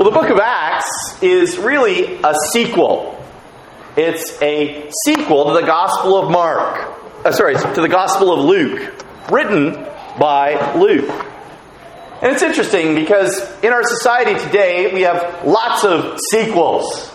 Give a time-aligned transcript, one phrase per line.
[0.00, 3.22] Well, the book of Acts is really a sequel.
[3.98, 7.22] It's a sequel to the Gospel of Mark.
[7.22, 8.94] Uh, sorry, to the Gospel of Luke,
[9.30, 9.74] written
[10.18, 11.10] by Luke.
[12.22, 17.12] And it's interesting because in our society today, we have lots of sequels.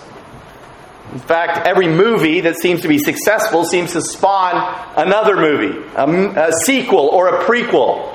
[1.12, 6.50] In fact, every movie that seems to be successful seems to spawn another movie, a,
[6.50, 8.15] a sequel or a prequel.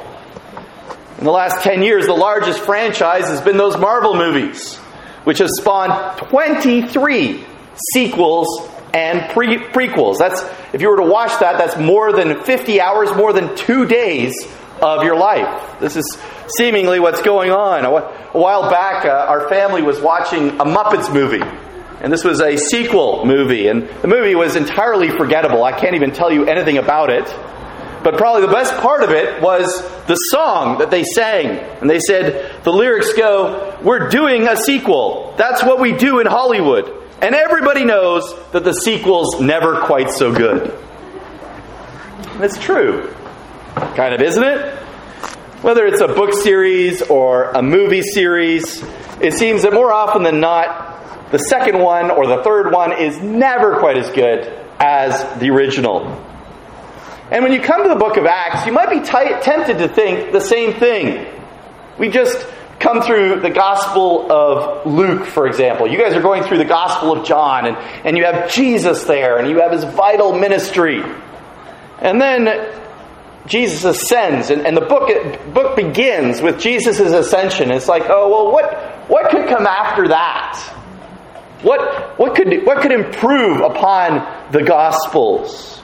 [1.20, 4.76] In the last 10 years, the largest franchise has been those Marvel movies,
[5.24, 7.44] which have spawned 23
[7.92, 8.46] sequels
[8.94, 10.16] and pre- prequels.
[10.16, 10.42] That's
[10.72, 14.32] if you were to watch that, that's more than 50 hours, more than 2 days
[14.80, 15.78] of your life.
[15.78, 16.18] This is
[16.56, 17.84] seemingly what's going on.
[17.84, 21.44] A while back, uh, our family was watching a Muppets movie.
[22.00, 23.66] And this was a sequel movie.
[23.66, 25.64] And the movie was entirely forgettable.
[25.64, 27.28] I can't even tell you anything about it.
[28.02, 31.58] But probably the best part of it was the song that they sang.
[31.80, 35.34] And they said, the lyrics go, We're doing a sequel.
[35.36, 36.90] That's what we do in Hollywood.
[37.20, 40.74] And everybody knows that the sequel's never quite so good.
[42.24, 43.14] And it's true.
[43.74, 44.74] Kind of, isn't it?
[45.60, 48.82] Whether it's a book series or a movie series,
[49.20, 53.20] it seems that more often than not, the second one or the third one is
[53.20, 54.46] never quite as good
[54.78, 56.26] as the original.
[57.30, 59.88] And when you come to the book of Acts, you might be t- tempted to
[59.88, 61.26] think the same thing.
[61.98, 62.44] We just
[62.80, 65.86] come through the Gospel of Luke, for example.
[65.86, 69.38] You guys are going through the Gospel of John, and, and you have Jesus there,
[69.38, 71.04] and you have his vital ministry.
[72.00, 72.72] And then
[73.46, 77.70] Jesus ascends, and, and the book, book begins with Jesus' ascension.
[77.70, 78.74] It's like, oh, well, what,
[79.08, 80.56] what could come after that?
[81.62, 85.79] What, what, could, what could improve upon the Gospels?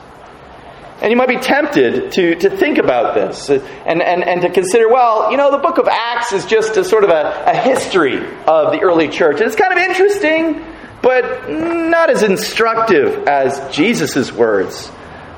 [1.00, 4.88] And you might be tempted to, to think about this and, and, and to consider,
[4.88, 8.16] well, you know, the book of Acts is just a sort of a, a history
[8.16, 9.40] of the early church.
[9.40, 10.64] And it's kind of interesting,
[11.02, 14.90] but not as instructive as Jesus' words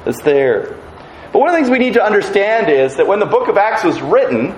[0.04, 0.76] that's there.
[1.32, 3.56] But one of the things we need to understand is that when the book of
[3.56, 4.54] Acts was written,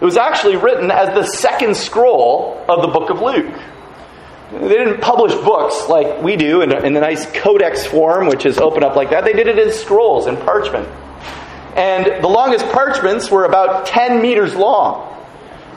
[0.00, 3.58] it was actually written as the second scroll of the book of Luke.
[4.52, 8.58] They didn't publish books like we do in, in the nice codex form, which is
[8.58, 9.24] open up like that.
[9.24, 10.88] They did it in scrolls and parchment.
[11.74, 15.08] And the longest parchments were about 10 meters long.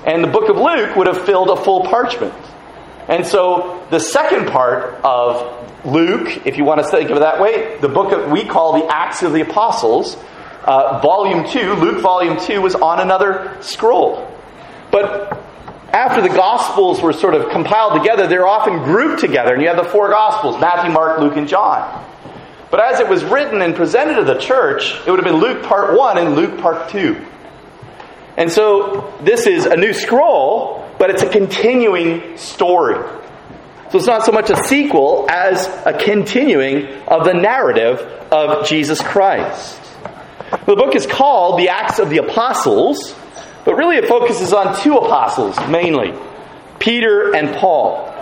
[0.05, 2.33] And the book of Luke would have filled a full parchment.
[3.07, 7.39] And so the second part of Luke, if you want to think of it that
[7.39, 10.17] way, the book of, we call the Acts of the Apostles,
[10.65, 14.29] uh, volume 2, Luke volume 2 was on another scroll.
[14.91, 15.44] But
[15.95, 19.77] after the Gospels were sort of compiled together, they're often grouped together, and you have
[19.77, 22.05] the four Gospels Matthew, Mark, Luke, and John.
[22.69, 25.63] But as it was written and presented to the church, it would have been Luke
[25.63, 27.25] part 1 and Luke part 2.
[28.35, 32.95] And so this is a new scroll, but it's a continuing story.
[33.89, 37.99] So it's not so much a sequel as a continuing of the narrative
[38.33, 39.79] of Jesus Christ.
[40.65, 43.15] The book is called The Acts of the Apostles
[43.65, 46.13] but really, it focuses on two apostles mainly
[46.79, 48.13] Peter and Paul.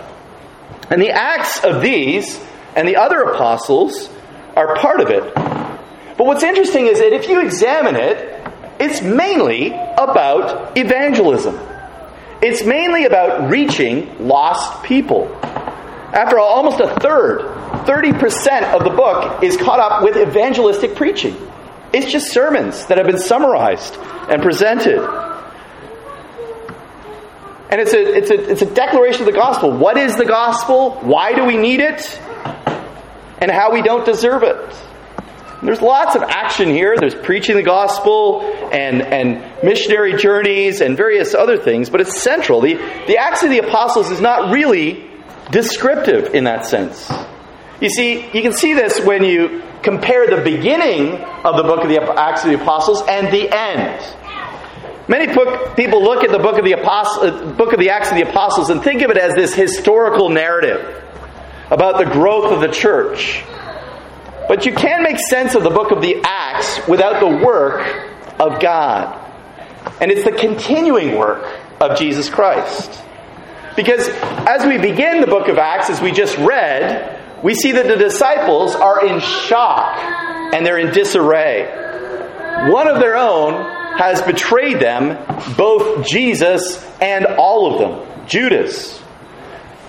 [0.89, 2.41] And the acts of these
[2.75, 4.09] and the other apostles
[4.55, 5.33] are part of it.
[5.35, 8.47] But what's interesting is that if you examine it,
[8.79, 11.59] it's mainly about evangelism.
[12.41, 15.33] It's mainly about reaching lost people.
[15.43, 17.41] After all, almost a third,
[17.85, 21.35] 30% of the book is caught up with evangelistic preaching.
[21.91, 23.95] It's just sermons that have been summarized
[24.29, 24.99] and presented.
[27.73, 29.71] And it's a, it's, a, it's a declaration of the gospel.
[29.71, 30.91] What is the gospel?
[31.01, 32.21] Why do we need it?
[33.41, 34.75] And how we don't deserve it.
[35.63, 36.95] There's lots of action here.
[36.95, 38.41] There's preaching the gospel
[38.71, 42.61] and, and missionary journeys and various other things, but it's central.
[42.61, 42.75] The,
[43.07, 45.09] the Acts of the Apostles is not really
[45.49, 47.11] descriptive in that sense.
[47.81, 51.89] You see, you can see this when you compare the beginning of the book of
[51.89, 53.99] the Acts of the Apostles and the end.
[55.07, 58.29] Many people look at the book of the, uh, book of the Acts of the
[58.29, 61.03] Apostles and think of it as this historical narrative
[61.69, 63.43] about the growth of the church.
[64.47, 68.61] But you can't make sense of the book of the Acts without the work of
[68.61, 69.19] God.
[69.99, 71.49] And it's the continuing work
[71.81, 73.01] of Jesus Christ.
[73.75, 77.87] Because as we begin the book of Acts, as we just read, we see that
[77.87, 79.97] the disciples are in shock
[80.53, 81.65] and they're in disarray.
[82.71, 85.17] One of their own has betrayed them,
[85.55, 89.01] both Jesus and all of them, Judas.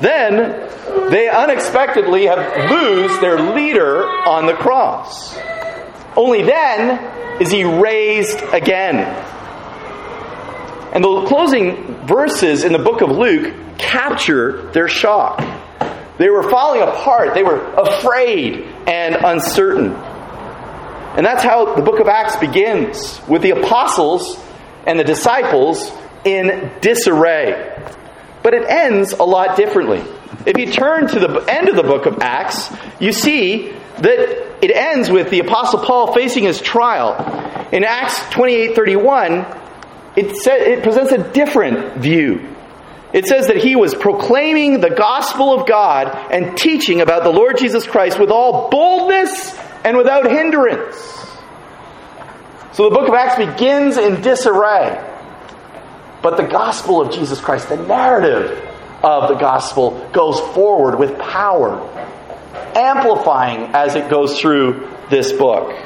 [0.01, 0.71] Then
[1.11, 5.37] they unexpectedly have lose their leader on the cross.
[6.17, 8.99] Only then is he raised again.
[10.93, 15.43] And the closing verses in the book of Luke capture their shock.
[16.19, 17.35] They were falling apart.
[17.35, 19.93] They were afraid and uncertain.
[21.17, 24.37] And that's how the book of Acts begins with the apostles
[24.87, 25.93] and the disciples
[26.25, 27.73] in disarray.
[28.43, 30.03] But it ends a lot differently.
[30.45, 32.71] If you turn to the end of the book of Acts,
[33.01, 37.15] you see that it ends with the apostle Paul facing his trial.
[37.71, 39.47] In Acts 28:31,
[40.17, 42.49] it, sa- it presents a different view.
[43.13, 47.57] It says that he was proclaiming the gospel of God and teaching about the Lord
[47.59, 50.97] Jesus Christ with all boldness and without hindrance.
[52.73, 55.13] So the book of Acts begins in disarray.
[56.23, 58.67] But the gospel of Jesus Christ, the narrative
[59.03, 61.79] of the gospel, goes forward with power,
[62.75, 65.79] amplifying as it goes through this book.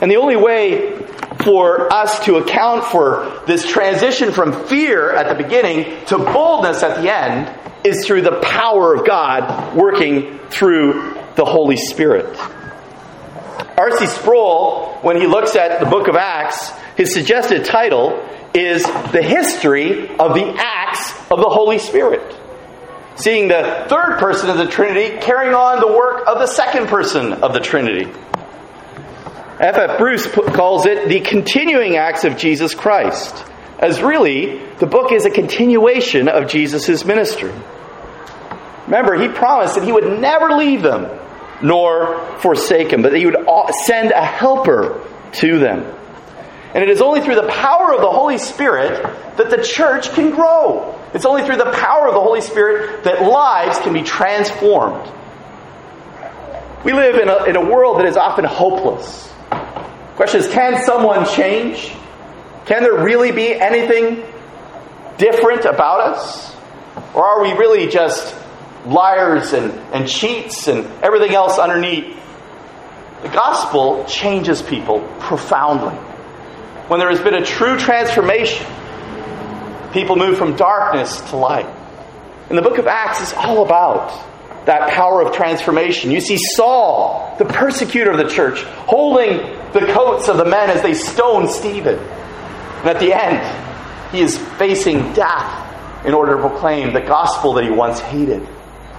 [0.00, 0.96] And the only way
[1.44, 7.02] for us to account for this transition from fear at the beginning to boldness at
[7.02, 12.36] the end is through the power of God working through the Holy Spirit.
[13.76, 14.06] R.C.
[14.06, 20.08] Sproul, when he looks at the book of Acts, his suggested title is The History
[20.16, 22.36] of the Acts of the Holy Spirit.
[23.16, 27.32] Seeing the third person of the Trinity carrying on the work of the second person
[27.34, 28.10] of the Trinity.
[29.60, 29.76] F.
[29.76, 29.98] F.
[29.98, 33.44] Bruce calls it the continuing acts of Jesus Christ,
[33.78, 37.52] as really the book is a continuation of Jesus' ministry.
[38.86, 41.04] Remember, he promised that he would never leave them
[41.62, 43.44] nor forsake them, but that he would
[43.84, 45.96] send a helper to them.
[46.74, 49.02] And it is only through the power of the Holy Spirit
[49.36, 50.98] that the church can grow.
[51.12, 55.10] It's only through the power of the Holy Spirit that lives can be transformed.
[56.84, 59.28] We live in a, in a world that is often hopeless.
[60.14, 61.92] Question is can someone change?
[62.66, 64.24] Can there really be anything
[65.18, 66.54] different about us?
[67.14, 68.34] Or are we really just
[68.86, 72.16] liars and, and cheats and everything else underneath?
[73.22, 75.94] The gospel changes people profoundly.
[76.88, 78.66] When there has been a true transformation,
[79.92, 81.66] people move from darkness to light.
[82.48, 84.08] And the book of Acts is all about
[84.66, 86.10] that power of transformation.
[86.10, 89.38] You see Saul, the persecutor of the church, holding
[89.72, 91.98] the coats of the men as they stone Stephen.
[91.98, 97.64] And at the end, he is facing death in order to proclaim the gospel that
[97.64, 98.46] he once hated.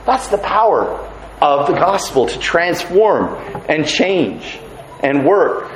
[0.06, 1.10] That's the power
[1.42, 3.36] of the gospel to transform
[3.68, 4.60] and change
[5.02, 5.72] and work.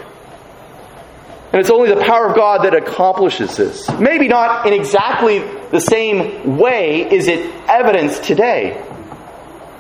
[1.52, 3.90] And it's only the power of God that accomplishes this.
[3.98, 5.40] Maybe not in exactly
[5.72, 8.84] the same way is it evidenced today.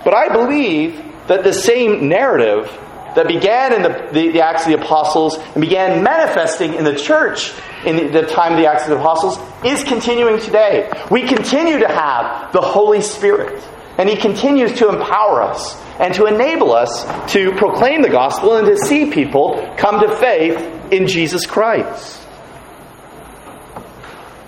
[0.03, 2.71] But I believe that the same narrative
[3.15, 6.95] that began in the, the, the, Acts of the Apostles and began manifesting in the
[6.95, 7.53] church
[7.85, 10.91] in the, the time of the Acts of the Apostles is continuing today.
[11.09, 13.61] We continue to have the Holy Spirit.
[13.97, 18.67] And He continues to empower us and to enable us to proclaim the gospel and
[18.67, 22.21] to see people come to faith in Jesus Christ.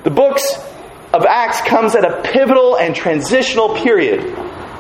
[0.04, 0.58] The books
[1.14, 4.22] of Acts comes at a pivotal and transitional period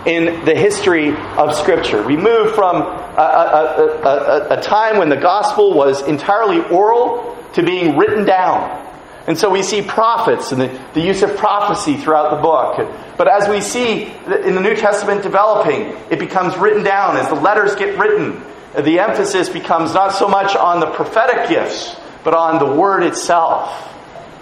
[0.05, 2.01] in the history of Scripture.
[2.01, 7.63] We move from a, a, a, a, time when the gospel was entirely oral to
[7.63, 8.86] being written down.
[9.27, 13.17] And so we see prophets and the, the use of prophecy throughout the book.
[13.17, 17.17] But as we see in the New Testament developing, it becomes written down.
[17.17, 18.41] As the letters get written,
[18.73, 23.93] the emphasis becomes not so much on the prophetic gifts, but on the word itself.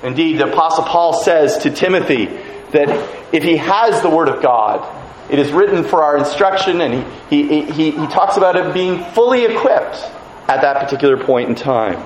[0.04, 2.26] Indeed, the Apostle Paul says to Timothy
[2.72, 4.88] that if he has the word of God,
[5.32, 9.04] it is written for our instruction, and he, he, he, he talks about it being
[9.14, 9.98] fully equipped
[10.48, 12.04] at that particular point in time.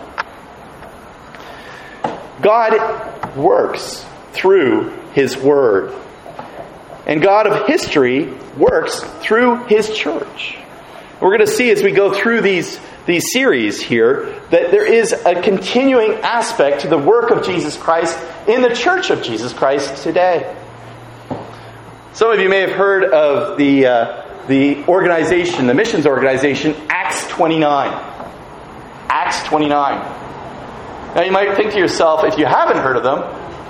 [2.41, 5.93] God works through His Word.
[7.05, 10.57] And God of history works through His church.
[11.19, 15.11] We're going to see as we go through these, these series here that there is
[15.11, 18.17] a continuing aspect to the work of Jesus Christ
[18.47, 20.55] in the church of Jesus Christ today.
[22.13, 27.27] Some of you may have heard of the, uh, the organization, the missions organization, Acts
[27.27, 27.91] 29.
[29.09, 30.18] Acts 29.
[31.15, 33.19] Now you might think to yourself, if you haven't heard of them,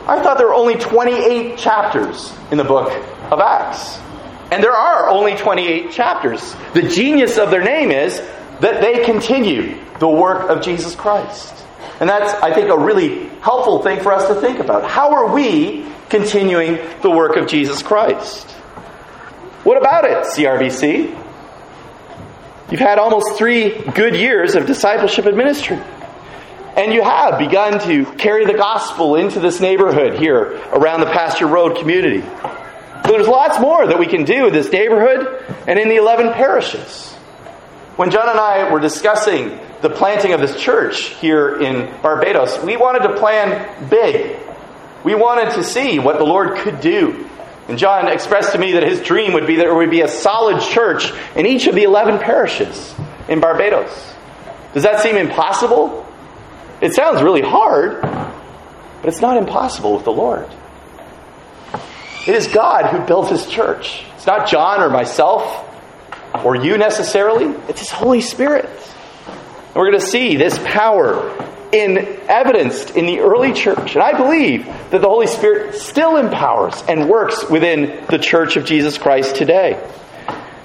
[0.08, 2.92] I thought there were only 28 chapters in the book
[3.32, 4.00] of Acts.
[4.52, 6.56] And there are only 28 chapters.
[6.74, 8.20] The genius of their name is
[8.62, 11.54] that they continue the work of Jesus Christ.
[12.00, 14.90] And that's, I think, a really helpful thing for us to think about.
[14.90, 18.50] How are we continuing the work of Jesus Christ?
[19.64, 21.16] What about it, CRBC?
[22.72, 25.80] You've had almost three good years of discipleship and ministry.
[26.80, 31.46] And you have begun to carry the gospel into this neighborhood here around the Pasture
[31.46, 32.22] Road community.
[33.04, 37.12] There's lots more that we can do in this neighborhood and in the 11 parishes.
[37.98, 42.78] When John and I were discussing the planting of this church here in Barbados, we
[42.78, 44.40] wanted to plan big.
[45.04, 47.30] We wanted to see what the Lord could do.
[47.68, 50.08] And John expressed to me that his dream would be that there would be a
[50.08, 52.96] solid church in each of the 11 parishes
[53.28, 54.14] in Barbados.
[54.74, 56.06] Does that seem impossible?
[56.82, 60.50] It sounds really hard, but it's not impossible with the Lord.
[62.28, 64.04] It is God who built his church.
[64.16, 65.66] It's not John or myself
[66.44, 68.66] or you necessarily, it's his Holy Spirit.
[68.66, 73.96] And we're going to see this power in evidenced in the early church.
[73.96, 78.66] And I believe that the Holy Spirit still empowers and works within the church of
[78.66, 79.80] Jesus Christ today.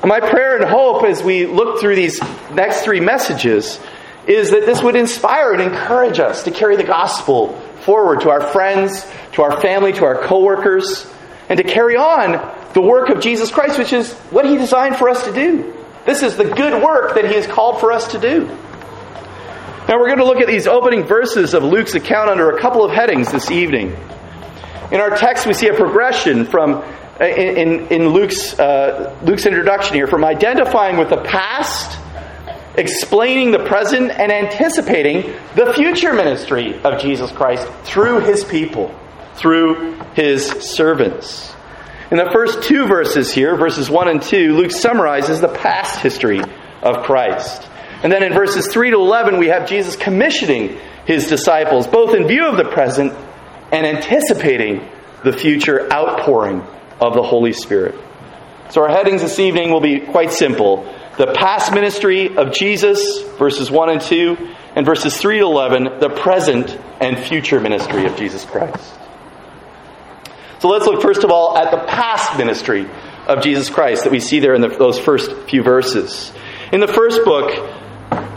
[0.01, 2.21] And my prayer and hope as we look through these
[2.53, 3.81] next three messages
[4.27, 8.41] is that this would inspire and encourage us to carry the gospel forward to our
[8.41, 11.07] friends, to our family, to our coworkers,
[11.49, 12.33] and to carry on
[12.73, 15.75] the work of Jesus Christ, which is what he designed for us to do.
[16.07, 18.47] This is the good work that he has called for us to do.
[19.87, 22.85] Now we're going to look at these opening verses of Luke's account under a couple
[22.85, 23.95] of headings this evening.
[24.91, 26.83] In our text, we see a progression from
[27.21, 31.99] in, in, in Luke's, uh, Luke's introduction here from identifying with the past
[32.77, 38.95] explaining the present and anticipating the future ministry of Jesus Christ through his people,
[39.35, 41.55] through his servants.
[42.11, 46.41] In the first two verses here, verses 1 and 2, Luke summarizes the past history
[46.83, 47.69] of Christ.
[48.03, 52.27] And then in verses 3 to 11, we have Jesus commissioning his disciples, both in
[52.27, 53.13] view of the present
[53.73, 54.87] and anticipating
[55.25, 56.63] the future outpouring
[57.01, 57.95] of the Holy Spirit.
[58.71, 60.85] So our headings this evening will be quite simple
[61.17, 66.09] the past ministry of Jesus, verses 1 and 2, and verses 3 to 11, the
[66.09, 68.95] present and future ministry of Jesus Christ.
[70.59, 72.89] So let's look first of all at the past ministry
[73.29, 76.33] of Jesus Christ that we see there in the, those first few verses.
[76.73, 77.51] In the first book,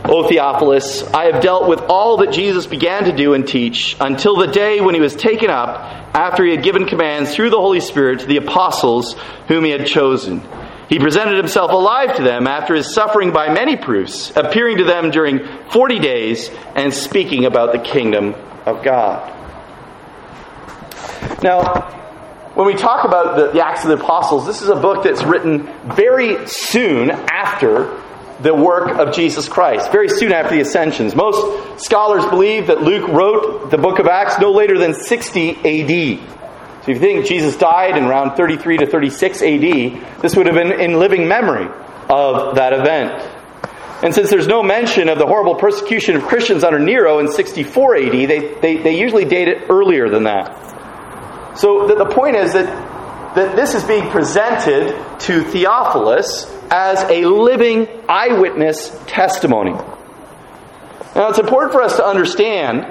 [0.04, 4.36] O Theophilus, I have dealt with all that Jesus began to do and teach until
[4.36, 5.80] the day when he was taken up
[6.14, 9.16] after he had given commands through the Holy Spirit to the apostles
[9.48, 10.42] whom he had chosen
[10.88, 15.10] he presented himself alive to them after his suffering by many proofs, appearing to them
[15.10, 19.34] during 40 days and speaking about the kingdom of God.
[21.42, 21.94] Now,
[22.54, 25.22] when we talk about the, the, Acts of the Apostles, this is a book that's
[25.22, 28.00] written very soon after
[28.40, 31.14] the work of Jesus Christ, very soon after the ascensions.
[31.14, 35.50] Most scholars believe that Luke wrote the book of Acts no later than 60
[36.20, 36.37] AD.
[36.88, 40.80] If you think Jesus died in around 33 to 36 AD, this would have been
[40.80, 41.68] in living memory
[42.08, 43.12] of that event.
[44.02, 47.96] And since there's no mention of the horrible persecution of Christians under Nero in 64
[47.96, 51.58] AD, they, they, they usually date it earlier than that.
[51.58, 52.64] So the, the point is that,
[53.34, 59.72] that this is being presented to Theophilus as a living eyewitness testimony.
[59.72, 62.84] Now it's important for us to understand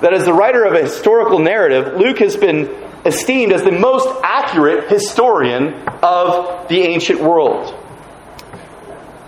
[0.00, 4.08] that as the writer of a historical narrative, Luke has been esteemed as the most
[4.22, 7.74] accurate historian of the ancient world.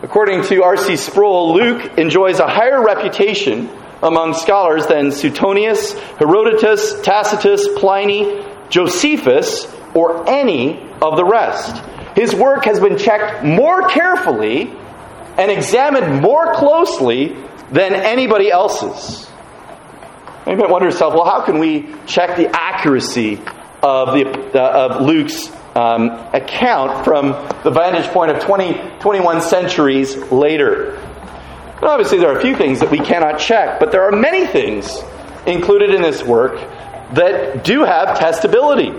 [0.02, 0.97] According to R.C.
[0.97, 3.71] Sproul, Luke enjoys a higher reputation
[4.02, 11.83] among scholars than Suetonius, Herodotus, Tacitus, Pliny, Josephus, or any of the rest.
[12.14, 14.71] His work has been checked more carefully
[15.38, 17.37] and examined more closely
[17.73, 19.28] than anybody else's.
[20.47, 23.40] You might wonder yourself, well, how can we check the accuracy
[23.84, 27.32] of, the, uh, of Luke's um, account from
[27.64, 30.98] the vantage point of 20, 21 centuries later.
[31.80, 34.46] But obviously, there are a few things that we cannot check, but there are many
[34.46, 34.98] things
[35.46, 36.54] included in this work
[37.12, 38.92] that do have testability.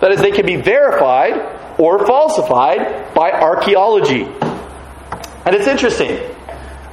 [0.00, 4.24] That is, they can be verified or falsified by archaeology.
[5.44, 6.18] And it's interesting.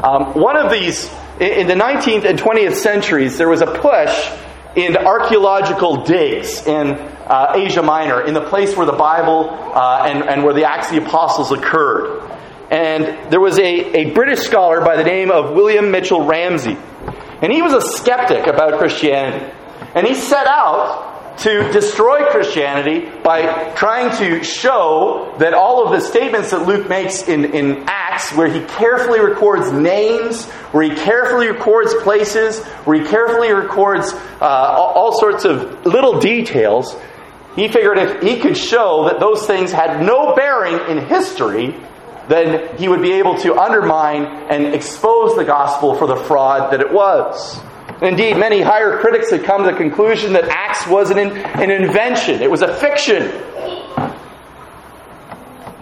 [0.03, 1.09] Um, one of these,
[1.39, 4.31] in the 19th and 20th centuries, there was a push
[4.77, 10.23] in archaeological digs in uh, Asia Minor, in the place where the Bible uh, and,
[10.29, 12.21] and where the Acts of the Apostles occurred.
[12.69, 16.77] And there was a, a British scholar by the name of William Mitchell Ramsay.
[17.41, 19.51] And he was a skeptic about Christianity.
[19.95, 21.06] And he set out
[21.39, 27.27] to destroy Christianity by trying to show that all of the statements that Luke makes
[27.27, 33.07] in, in Acts, where he carefully records names, where he carefully records places, where he
[33.07, 36.95] carefully records uh, all, all sorts of little details,
[37.55, 41.75] he figured if he could show that those things had no bearing in history,
[42.27, 46.81] then he would be able to undermine and expose the gospel for the fraud that
[46.81, 47.59] it was.
[48.01, 52.41] Indeed, many higher critics had come to the conclusion that Acts was an, an invention,
[52.41, 53.31] it was a fiction.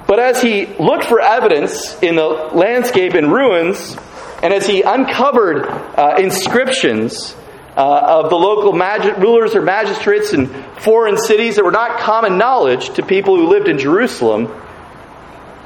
[0.08, 3.98] But as he looked for evidence in the landscape in ruins,
[4.42, 7.36] and as he uncovered uh, inscriptions
[7.76, 12.38] uh, of the local magi- rulers or magistrates in foreign cities that were not common
[12.38, 14.50] knowledge to people who lived in Jerusalem,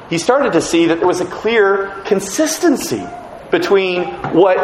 [0.10, 3.06] he started to see that there was a clear consistency
[3.52, 4.58] between what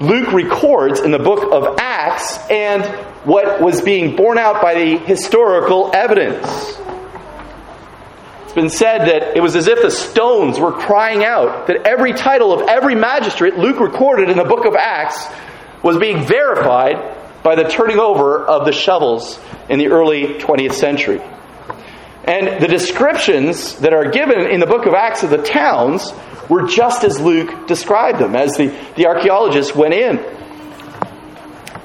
[0.00, 2.84] Luke records in the book of Acts and
[3.24, 6.46] what was being borne out by the historical evidence.
[8.44, 12.12] It's been said that it was as if the stones were crying out, that every
[12.12, 15.26] title of every magistrate Luke recorded in the book of Acts
[15.82, 19.38] was being verified by the turning over of the shovels
[19.68, 21.22] in the early 20th century.
[22.26, 26.12] And the descriptions that are given in the book of Acts of the towns
[26.48, 30.18] were just as Luke described them, as the, the archaeologists went in.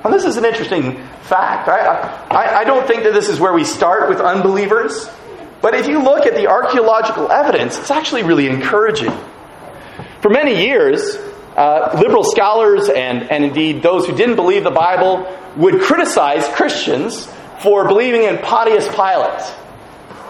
[0.04, 0.94] And this is an interesting
[1.24, 1.70] fact.
[1.70, 5.08] I, I, I don't think that this is where we start with unbelievers,
[5.62, 9.12] but if you look at the archaeological evidence, it's actually really encouraging.
[10.22, 11.18] For many years,
[11.56, 17.28] uh, liberal scholars and, and indeed those who didn't believe the Bible would criticize Christians
[17.60, 19.42] for believing in Pontius Pilate.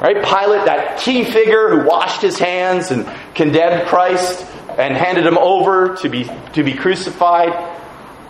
[0.02, 0.16] Right?
[0.16, 4.44] Pilate, that key figure who washed his hands and condemned Christ
[4.78, 7.78] and handed him over to be, to be crucified.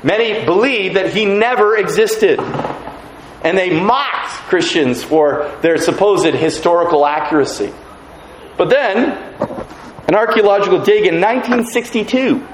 [0.04, 2.42] Many believe that he never existed.
[3.44, 7.74] And they mocked Christians for their supposed historical accuracy.
[8.58, 9.12] But then,
[10.10, 12.46] an archaeological dig in 1962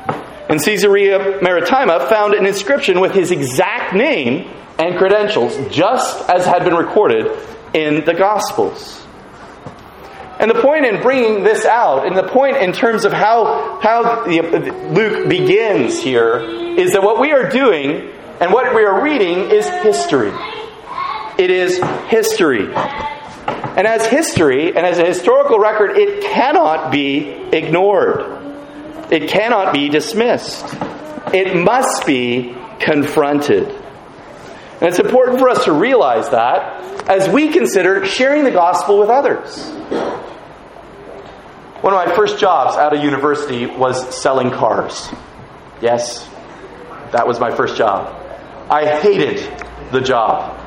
[0.50, 4.48] in Caesarea Maritima found an inscription with his exact name
[4.78, 7.32] and credentials, just as had been recorded
[7.74, 8.97] in the Gospels.
[10.40, 14.26] And the point in bringing this out, and the point in terms of how, how
[14.26, 16.40] Luke begins here,
[16.78, 20.32] is that what we are doing and what we are reading is history.
[21.40, 22.72] It is history.
[22.74, 28.22] And as history, and as a historical record, it cannot be ignored.
[29.12, 30.66] It cannot be dismissed.
[31.34, 33.70] It must be confronted.
[33.70, 39.10] And it's important for us to realize that as we consider sharing the gospel with
[39.10, 39.72] others.
[41.82, 45.10] One of my first jobs out of university was selling cars.
[45.80, 46.28] Yes,
[47.12, 48.16] that was my first job.
[48.70, 49.38] I hated
[49.92, 50.60] the job.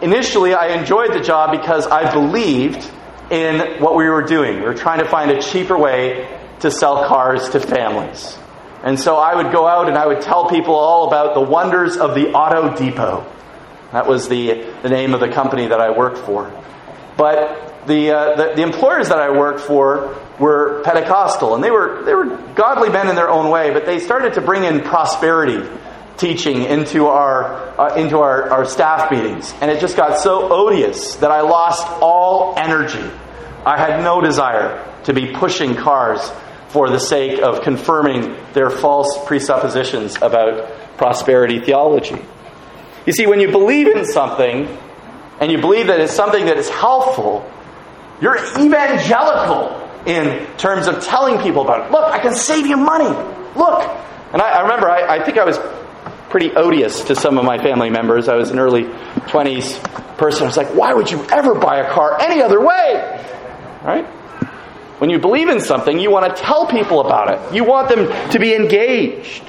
[0.00, 2.88] Initially, I enjoyed the job because I believed
[3.30, 4.60] in what we were doing.
[4.60, 6.28] We were trying to find a cheaper way
[6.60, 8.38] to sell cars to families.
[8.82, 11.96] And so I would go out and I would tell people all about the wonders
[11.96, 13.26] of the Auto Depot.
[13.92, 16.50] That was the, the name of the company that I worked for.
[17.16, 22.04] But the, uh, the, the, employers that I worked for were Pentecostal, and they were,
[22.04, 25.68] they were godly men in their own way, but they started to bring in prosperity
[26.16, 29.54] teaching into our, uh, into our, our staff meetings.
[29.60, 33.10] And it just got so odious that I lost all energy.
[33.64, 36.20] I had no desire to be pushing cars
[36.68, 42.22] for the sake of confirming their false presuppositions about prosperity theology.
[43.06, 44.68] You see, when you believe in something,
[45.40, 47.50] and you believe that it's something that is helpful,
[48.20, 51.92] you're evangelical in terms of telling people about it.
[51.92, 53.08] Look, I can save you money.
[53.56, 53.82] Look.
[54.32, 55.58] And I, I remember, I, I think I was
[56.30, 58.28] pretty odious to some of my family members.
[58.28, 60.44] I was an early 20s person.
[60.44, 63.26] I was like, why would you ever buy a car any other way?
[63.84, 64.06] Right?
[65.00, 67.54] When you believe in something, you want to tell people about it.
[67.54, 69.42] You want them to be engaged.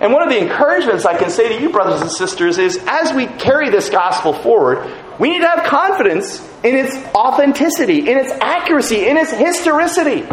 [0.00, 3.12] And one of the encouragements I can say to you, brothers and sisters, is as
[3.12, 4.88] we carry this gospel forward,
[5.22, 10.26] we need to have confidence in its authenticity, in its accuracy, in its historicity.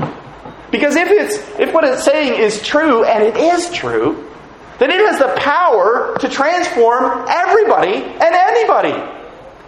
[0.72, 4.28] Because if it's if what it's saying is true, and it is true,
[4.80, 9.14] then it has the power to transform everybody and anybody.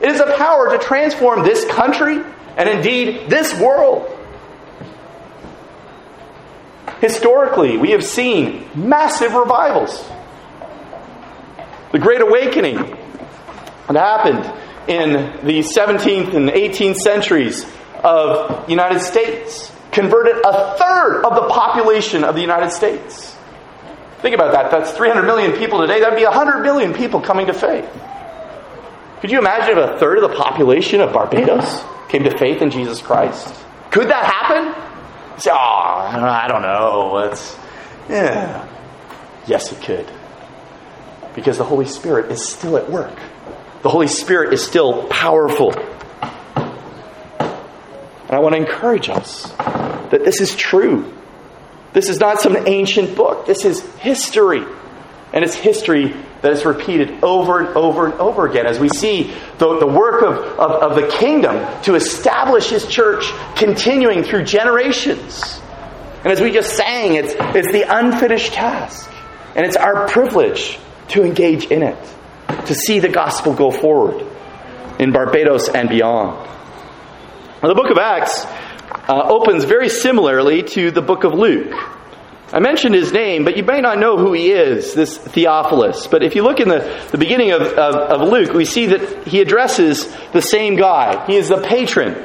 [0.01, 2.23] It is a power to transform this country
[2.57, 4.09] and indeed this world.
[6.99, 10.03] Historically, we have seen massive revivals.
[11.91, 12.77] The Great Awakening
[13.87, 15.11] that happened in
[15.45, 17.65] the 17th and 18th centuries
[18.03, 23.35] of United States converted a third of the population of the United States.
[24.21, 24.71] Think about that.
[24.71, 25.99] That's 300 million people today.
[25.99, 27.89] That'd be 100 million people coming to faith.
[29.19, 32.71] Could you imagine if a third of the population of Barbados came to faith in
[32.71, 33.53] Jesus Christ?
[33.91, 34.91] Could that happen?
[35.41, 37.17] say, oh, I don't know.
[37.31, 37.57] It's,
[38.09, 38.67] yeah.
[39.47, 40.09] Yes, it could.
[41.35, 43.17] Because the Holy Spirit is still at work.
[43.81, 45.73] The Holy Spirit is still powerful.
[48.31, 51.11] And I want to encourage us that this is true.
[51.93, 53.45] This is not some ancient book.
[53.45, 54.63] This is history.
[55.33, 59.33] And it's history that is repeated over and over and over again as we see
[59.57, 65.59] the, the work of, of, of the kingdom to establish his church continuing through generations.
[66.23, 69.09] And as we just sang, it's, it's the unfinished task.
[69.55, 71.97] And it's our privilege to engage in it,
[72.67, 74.25] to see the gospel go forward
[74.99, 76.47] in Barbados and beyond.
[77.61, 78.45] Now, the book of Acts
[79.07, 81.73] uh, opens very similarly to the book of Luke.
[82.53, 86.07] I mentioned his name, but you may not know who he is, this Theophilus.
[86.07, 89.25] But if you look in the, the beginning of, of, of Luke, we see that
[89.25, 91.25] he addresses the same guy.
[91.27, 92.15] He is the patron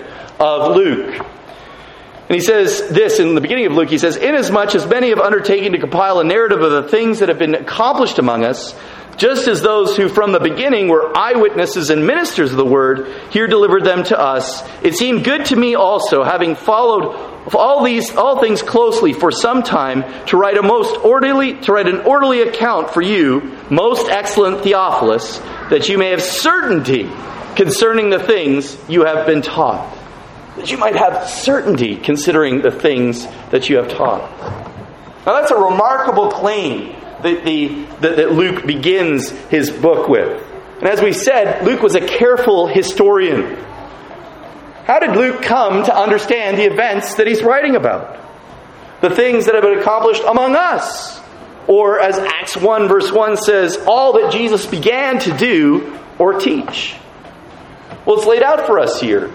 [0.40, 1.24] of Luke.
[2.28, 5.20] And he says this in the beginning of Luke, he says, Inasmuch as many have
[5.20, 8.74] undertaken to compile a narrative of the things that have been accomplished among us,
[9.16, 13.46] just as those who from the beginning were eyewitnesses and ministers of the word here
[13.46, 18.40] delivered them to us, it seemed good to me also, having followed all these all
[18.40, 22.90] things closely for some time, to write a most orderly to write an orderly account
[22.90, 25.38] for you, most excellent Theophilus,
[25.70, 27.10] that you may have certainty
[27.54, 29.96] concerning the things you have been taught.
[30.56, 34.30] That you might have certainty considering the things that you have taught.
[35.24, 40.42] Now that's a remarkable claim that, the, that, that Luke begins his book with.
[40.78, 43.56] And as we said, Luke was a careful historian.
[44.84, 48.20] How did Luke come to understand the events that he's writing about?
[49.00, 51.20] The things that have been accomplished among us.
[51.66, 56.94] Or, as Acts 1, verse 1 says, all that Jesus began to do or teach.
[58.04, 59.32] Well, it's laid out for us here.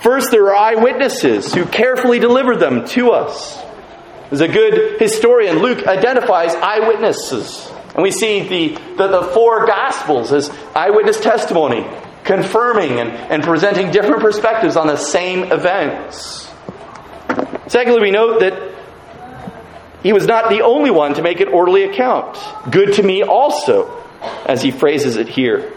[0.00, 3.62] First, there are eyewitnesses who carefully delivered them to us.
[4.30, 7.70] As a good historian, Luke identifies eyewitnesses.
[7.94, 11.86] And we see the, the, the, four Gospels as eyewitness testimony,
[12.24, 16.50] confirming and, and presenting different perspectives on the same events.
[17.68, 18.74] Secondly, we note that
[20.02, 22.38] he was not the only one to make an orderly account.
[22.70, 24.02] Good to me also,
[24.46, 25.72] as he phrases it here.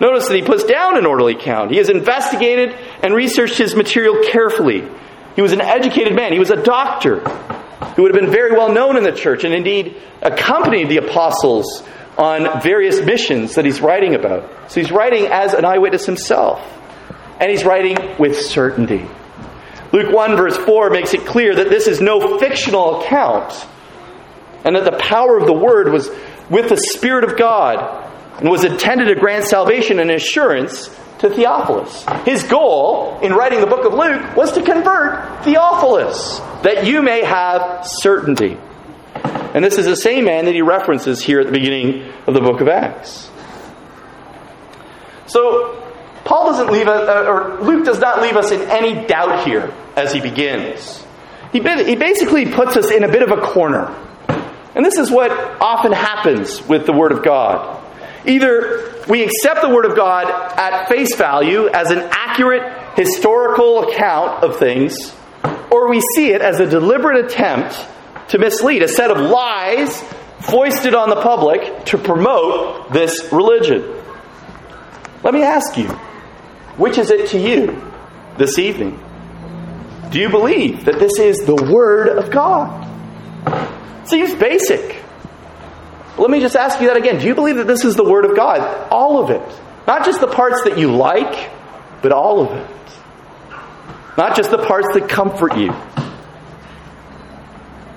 [0.00, 1.70] Notice that he puts down an orderly account.
[1.70, 4.86] He has investigated and researched his material carefully.
[5.34, 6.32] He was an educated man.
[6.32, 7.20] He was a doctor
[7.94, 11.82] who would have been very well known in the church and indeed accompanied the apostles
[12.16, 14.70] on various missions that he's writing about.
[14.70, 16.60] So he's writing as an eyewitness himself.
[17.40, 19.06] And he's writing with certainty.
[19.92, 23.66] Luke 1, verse 4 makes it clear that this is no fictional account,
[24.64, 26.10] and that the power of the Word was
[26.50, 28.04] with the Spirit of God
[28.38, 30.88] and was intended to grant salvation and assurance
[31.18, 32.04] to Theophilus.
[32.24, 37.24] His goal in writing the book of Luke was to convert Theophilus, that you may
[37.24, 38.56] have certainty.
[39.54, 42.40] And this is the same man that he references here at the beginning of the
[42.40, 43.30] book of Acts.
[45.26, 45.82] So,
[46.24, 49.72] Paul doesn't leave us, uh, or Luke does not leave us in any doubt here
[49.96, 51.04] as he begins.
[51.52, 53.94] He, he basically puts us in a bit of a corner.
[54.74, 57.82] And this is what often happens with the Word of God.
[58.28, 64.44] Either we accept the Word of God at face value as an accurate historical account
[64.44, 64.94] of things,
[65.70, 67.86] or we see it as a deliberate attempt
[68.28, 70.02] to mislead, a set of lies
[70.40, 73.82] foisted on the public to promote this religion.
[75.22, 75.88] Let me ask you,
[76.76, 77.82] which is it to you
[78.36, 79.02] this evening?
[80.10, 82.86] Do you believe that this is the Word of God?
[84.06, 84.97] Seems basic.
[86.18, 87.20] Let me just ask you that again.
[87.20, 88.88] Do you believe that this is the Word of God?
[88.90, 89.60] All of it.
[89.86, 91.50] Not just the parts that you like,
[92.02, 92.70] but all of it.
[94.16, 95.70] Not just the parts that comfort you.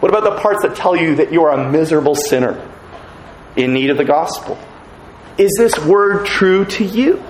[0.01, 2.67] What about the parts that tell you that you are a miserable sinner
[3.55, 4.57] in need of the gospel?
[5.37, 7.23] Is this word true to you?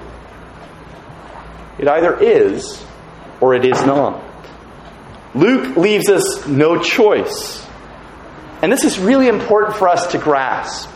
[1.79, 2.85] It either is
[3.39, 4.23] or it is not.
[5.33, 7.65] Luke leaves us no choice.
[8.61, 10.95] And this is really important for us to grasp.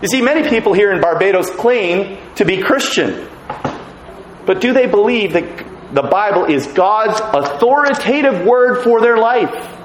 [0.00, 3.28] You see, many people here in Barbados claim to be Christian.
[4.46, 9.78] But do they believe that the Bible is God's authoritative word for their life?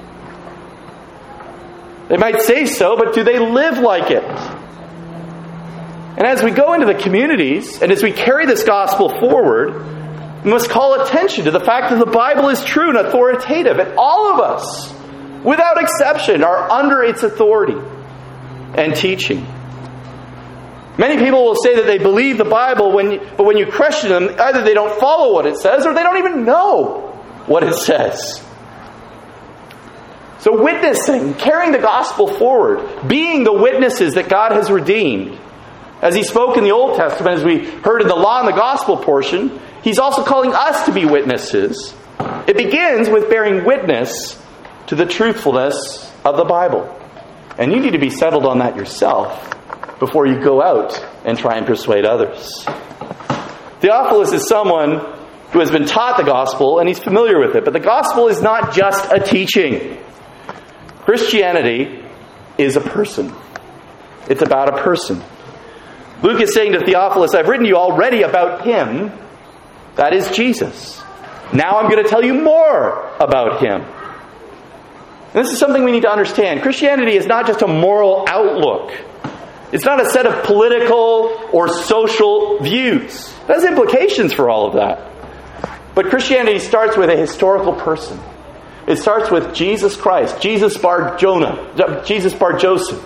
[2.08, 4.24] They might say so, but do they live like it?
[4.24, 9.84] And as we go into the communities and as we carry this gospel forward,
[10.44, 13.94] we must call attention to the fact that the Bible is true and authoritative, and
[13.96, 14.92] all of us
[15.44, 17.78] without exception, are under its authority
[18.74, 19.46] and teaching.
[20.98, 24.34] Many people will say that they believe the Bible, when but when you question them,
[24.38, 27.12] either they don't follow what it says or they don't even know
[27.46, 28.44] what it says.
[30.40, 35.38] So, witnessing, carrying the gospel forward, being the witnesses that God has redeemed,
[36.02, 38.52] as He spoke in the Old Testament, as we heard in the law and the
[38.52, 41.94] gospel portion, He's also calling us to be witnesses.
[42.46, 44.40] It begins with bearing witness
[44.88, 46.94] to the truthfulness of the Bible.
[47.58, 49.54] And you need to be settled on that yourself
[49.98, 52.64] before you go out and try and persuade others.
[53.80, 55.16] Theophilus is someone
[55.52, 57.64] who has been taught the gospel and he's familiar with it.
[57.64, 59.98] But the gospel is not just a teaching.
[61.00, 62.04] Christianity
[62.56, 63.34] is a person.
[64.28, 65.22] It's about a person.
[66.22, 69.12] Luke is saying to Theophilus, I've written you already about him.
[69.96, 71.00] That is Jesus.
[71.52, 73.82] Now I'm going to tell you more about him.
[75.34, 76.62] And this is something we need to understand.
[76.62, 78.92] Christianity is not just a moral outlook.
[79.72, 83.32] It's not a set of political or social views.
[83.46, 85.04] That has implications for all of that.
[85.94, 88.18] But Christianity starts with a historical person.
[88.86, 93.04] It starts with Jesus Christ, Jesus bar Jonah, Jesus bar Joseph,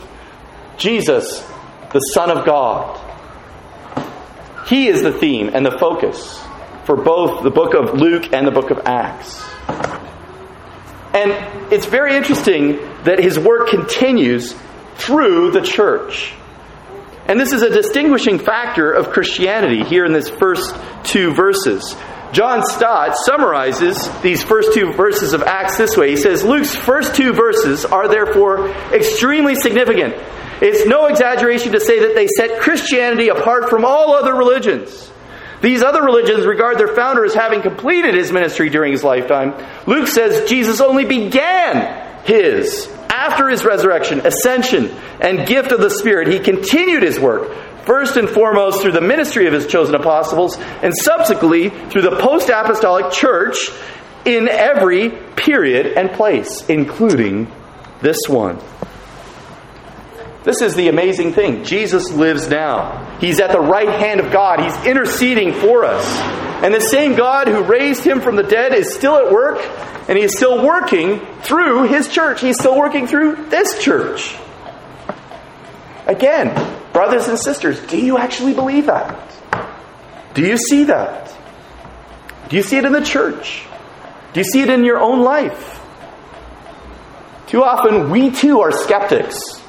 [0.76, 1.44] Jesus,
[1.92, 3.00] the Son of God.
[4.68, 6.40] He is the theme and the focus
[6.84, 9.42] for both the book of Luke and the book of Acts.
[11.14, 14.54] And it's very interesting that his work continues
[14.96, 16.32] through the church.
[17.26, 21.94] And this is a distinguishing factor of Christianity here in this first two verses.
[22.32, 26.10] John Stott summarizes these first two verses of Acts this way.
[26.10, 30.14] He says, Luke's first two verses are therefore extremely significant.
[30.62, 35.11] It's no exaggeration to say that they set Christianity apart from all other religions.
[35.62, 39.54] These other religions regard their founder as having completed his ministry during his lifetime.
[39.86, 46.28] Luke says Jesus only began his after his resurrection, ascension, and gift of the Spirit.
[46.28, 47.52] He continued his work
[47.84, 52.48] first and foremost through the ministry of his chosen apostles, and subsequently through the post
[52.48, 53.70] apostolic church
[54.24, 57.50] in every period and place, including
[58.00, 58.58] this one.
[60.44, 61.64] This is the amazing thing.
[61.64, 63.18] Jesus lives now.
[63.20, 64.60] He's at the right hand of God.
[64.60, 66.04] He's interceding for us.
[66.62, 69.58] And the same God who raised him from the dead is still at work,
[70.08, 72.40] and he's still working through his church.
[72.40, 74.34] He's still working through this church.
[76.06, 79.32] Again, brothers and sisters, do you actually believe that?
[80.34, 81.32] Do you see that?
[82.48, 83.64] Do you see it in the church?
[84.32, 85.80] Do you see it in your own life?
[87.46, 89.61] Too often, we too are skeptics.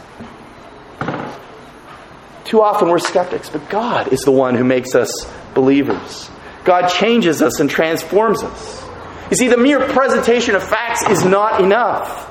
[2.46, 5.10] Too often, we're skeptics, but God is the one who makes us
[5.54, 6.30] believers.
[6.64, 8.84] God changes us and transforms us.
[9.30, 12.30] You see, the mere presentation of facts is not enough.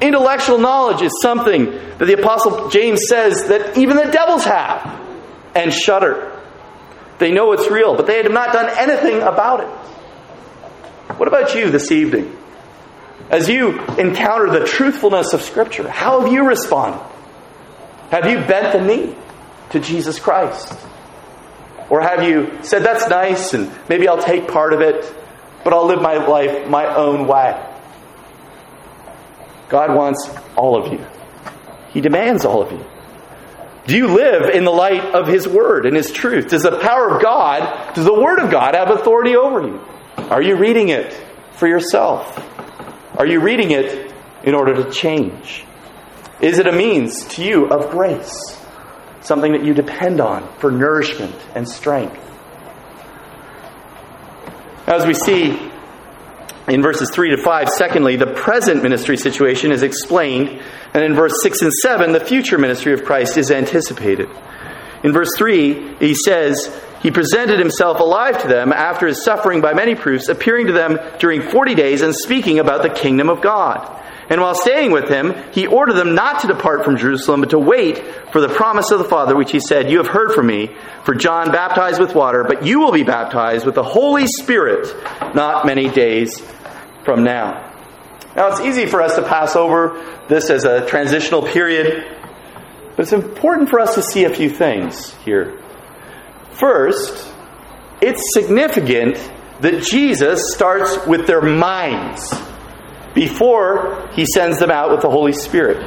[0.00, 4.98] Intellectual knowledge is something that the Apostle James says that even the devils have
[5.54, 6.38] and shudder.
[7.18, 9.68] They know it's real, but they have not done anything about it.
[11.18, 12.34] What about you this evening?
[13.28, 17.04] As you encounter the truthfulness of Scripture, how have you responded?
[18.10, 19.14] Have you bent the knee
[19.70, 20.76] to Jesus Christ?
[21.88, 25.12] Or have you said, that's nice and maybe I'll take part of it,
[25.64, 27.66] but I'll live my life my own way?
[29.68, 31.04] God wants all of you.
[31.90, 32.84] He demands all of you.
[33.86, 36.50] Do you live in the light of His Word and His truth?
[36.50, 39.80] Does the power of God, does the Word of God have authority over you?
[40.16, 41.12] Are you reading it
[41.52, 42.38] for yourself?
[43.16, 44.12] Are you reading it
[44.44, 45.64] in order to change?
[46.40, 48.59] Is it a means to you of grace?
[49.22, 52.18] Something that you depend on for nourishment and strength?
[54.86, 55.70] As we see
[56.68, 57.68] in verses 3 to 5.
[57.68, 60.60] Secondly, the present ministry situation is explained,
[60.94, 64.28] and in verse 6 and 7, the future ministry of Christ is anticipated.
[65.02, 69.72] In verse 3, he says, He presented himself alive to them after his suffering by
[69.72, 73.96] many proofs, appearing to them during 40 days and speaking about the kingdom of God.
[74.30, 77.58] And while staying with him, he ordered them not to depart from Jerusalem, but to
[77.58, 80.70] wait for the promise of the Father, which he said, You have heard from me,
[81.04, 84.86] for John baptized with water, but you will be baptized with the Holy Spirit
[85.34, 86.40] not many days
[87.04, 87.74] from now.
[88.36, 92.16] Now, it's easy for us to pass over this as a transitional period,
[92.94, 95.60] but it's important for us to see a few things here.
[96.52, 97.34] First,
[98.00, 99.16] it's significant
[99.58, 102.32] that Jesus starts with their minds
[103.14, 105.84] before he sends them out with the Holy Spirit.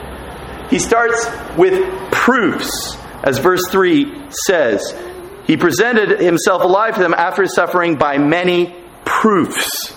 [0.70, 4.82] He starts with proofs, as verse 3 says.
[5.46, 9.96] He presented himself alive to them after suffering by many proofs.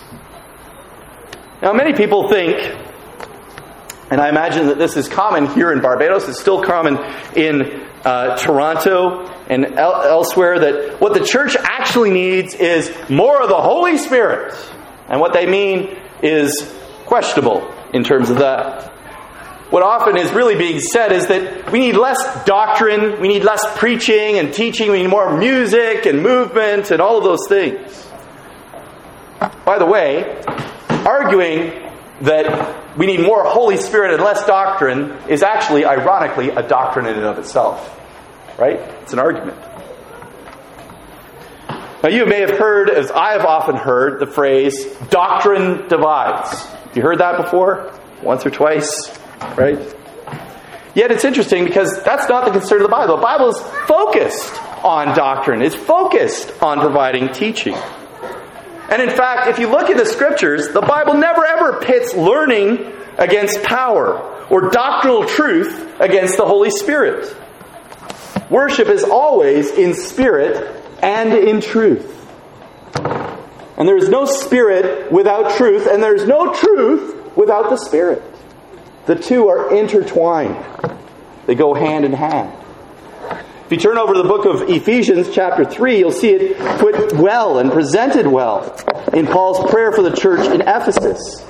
[1.61, 2.57] Now, many people think,
[4.11, 6.97] and I imagine that this is common here in Barbados, it's still common
[7.35, 13.49] in uh, Toronto and el- elsewhere, that what the church actually needs is more of
[13.49, 14.53] the Holy Spirit.
[15.09, 16.73] And what they mean is
[17.07, 18.91] questionable in terms of that.
[19.69, 23.65] What often is really being said is that we need less doctrine, we need less
[23.77, 28.07] preaching and teaching, we need more music and movement and all of those things.
[29.65, 30.41] By the way,
[31.05, 31.91] arguing
[32.21, 37.15] that we need more Holy Spirit and less doctrine is actually, ironically, a doctrine in
[37.15, 37.93] and of itself.
[38.57, 38.79] right?
[39.01, 39.57] It's an argument.
[42.03, 46.67] Now, you may have heard, as I have often heard, the phrase doctrine divides.
[46.97, 47.93] You heard that before?
[48.23, 48.89] Once or twice,
[49.55, 49.77] right?
[50.95, 53.17] Yet it's interesting because that's not the concern of the Bible.
[53.17, 57.75] The Bible is focused on doctrine, it's focused on providing teaching.
[58.89, 62.91] And in fact, if you look in the scriptures, the Bible never ever pits learning
[63.19, 64.17] against power
[64.49, 67.31] or doctrinal truth against the Holy Spirit.
[68.49, 72.16] Worship is always in spirit and in truth.
[73.77, 78.23] And there is no spirit without truth, and there is no truth without the spirit.
[79.05, 80.57] The two are intertwined,
[81.45, 82.51] they go hand in hand.
[83.65, 87.13] If you turn over to the book of Ephesians, chapter 3, you'll see it put
[87.13, 88.75] well and presented well
[89.13, 91.46] in Paul's prayer for the church in Ephesus.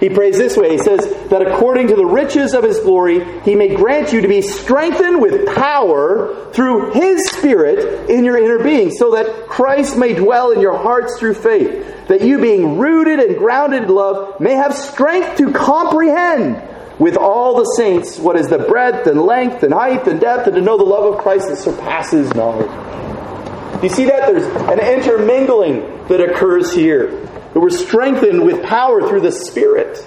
[0.00, 3.54] He prays this way He says, That according to the riches of his glory, he
[3.54, 8.90] may grant you to be strengthened with power through his Spirit in your inner being,
[8.90, 13.36] so that Christ may dwell in your hearts through faith, that you, being rooted and
[13.36, 16.62] grounded in love, may have strength to comprehend
[16.98, 20.56] with all the saints what is the breadth and length and height and depth, and
[20.56, 22.70] to know the love of Christ that surpasses knowledge.
[23.82, 24.26] You see that?
[24.26, 27.27] There's an intermingling that occurs here.
[27.54, 30.06] We're strengthened with power through the Spirit.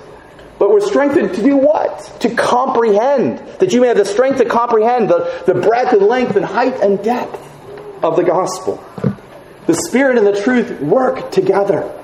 [0.59, 1.99] But we're strengthened to do what?
[2.21, 3.39] To comprehend.
[3.59, 6.79] That you may have the strength to comprehend the, the breadth and length and height
[6.81, 7.41] and depth
[8.03, 8.83] of the gospel.
[9.65, 11.97] The Spirit and the truth work together.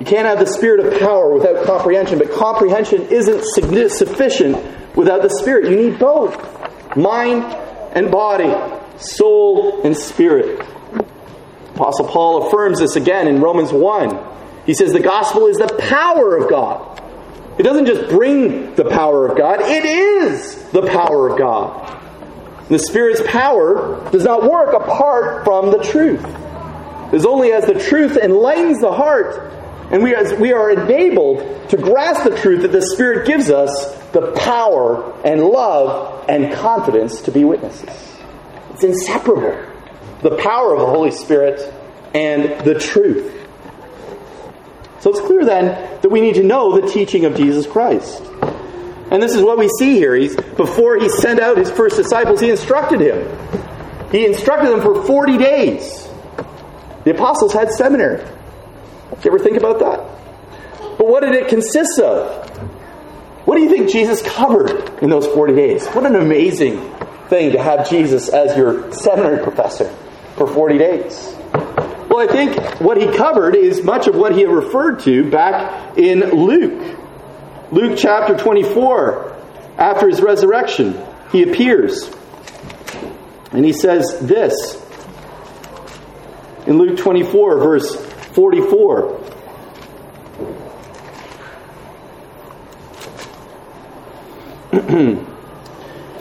[0.00, 5.30] You can't have the Spirit of power without comprehension, but comprehension isn't sufficient without the
[5.30, 5.70] Spirit.
[5.70, 6.36] You need both
[6.96, 7.44] mind
[7.94, 8.52] and body,
[8.98, 10.66] soul and spirit.
[11.74, 14.18] Apostle Paul affirms this again in Romans 1.
[14.64, 17.02] He says the gospel is the power of God.
[17.58, 22.00] It doesn't just bring the power of God, it is the power of God.
[22.68, 26.24] The Spirit's power does not work apart from the truth.
[27.12, 29.52] It's only as the truth enlightens the heart
[29.90, 33.94] and we, as we are enabled to grasp the truth that the Spirit gives us
[34.12, 38.18] the power and love and confidence to be witnesses.
[38.70, 39.73] It's inseparable
[40.22, 41.72] the power of the Holy Spirit
[42.14, 43.32] and the truth.
[45.00, 48.22] So it's clear then that we need to know the teaching of Jesus Christ.
[49.10, 50.14] And this is what we see here.
[50.14, 54.10] He's, before he sent out his first disciples, he instructed him.
[54.10, 56.08] He instructed them for 40 days.
[57.04, 58.24] The apostles had seminary.
[59.22, 59.98] You ever think about that?
[60.96, 62.48] But what did it consist of?
[63.46, 65.86] What do you think Jesus covered in those 40 days?
[65.88, 66.80] What an amazing
[67.28, 69.94] thing to have Jesus as your seminary professor
[70.36, 71.34] for 40 days.
[71.52, 75.98] Well, I think what he covered is much of what he had referred to back
[75.98, 76.98] in Luke.
[77.72, 79.36] Luke chapter 24,
[79.78, 80.96] after his resurrection,
[81.32, 82.08] he appears.
[83.50, 84.80] And he says this
[86.66, 87.96] in Luke 24, verse
[88.32, 89.20] 44.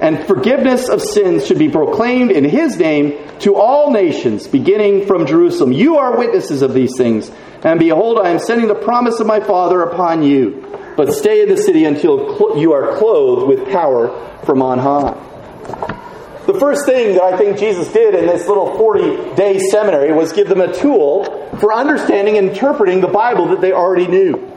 [0.00, 5.26] and forgiveness of sins should be proclaimed in his name to all nations, beginning from
[5.26, 5.72] Jerusalem.
[5.72, 7.30] You are witnesses of these things.
[7.62, 10.66] And behold, I am sending the promise of my Father upon you.
[10.96, 14.08] But stay in the city until you are clothed with power
[14.44, 15.12] from on high.
[16.46, 20.32] The first thing that I think Jesus did in this little 40 day seminary was
[20.32, 21.24] give them a tool
[21.58, 24.53] for understanding and interpreting the Bible that they already knew.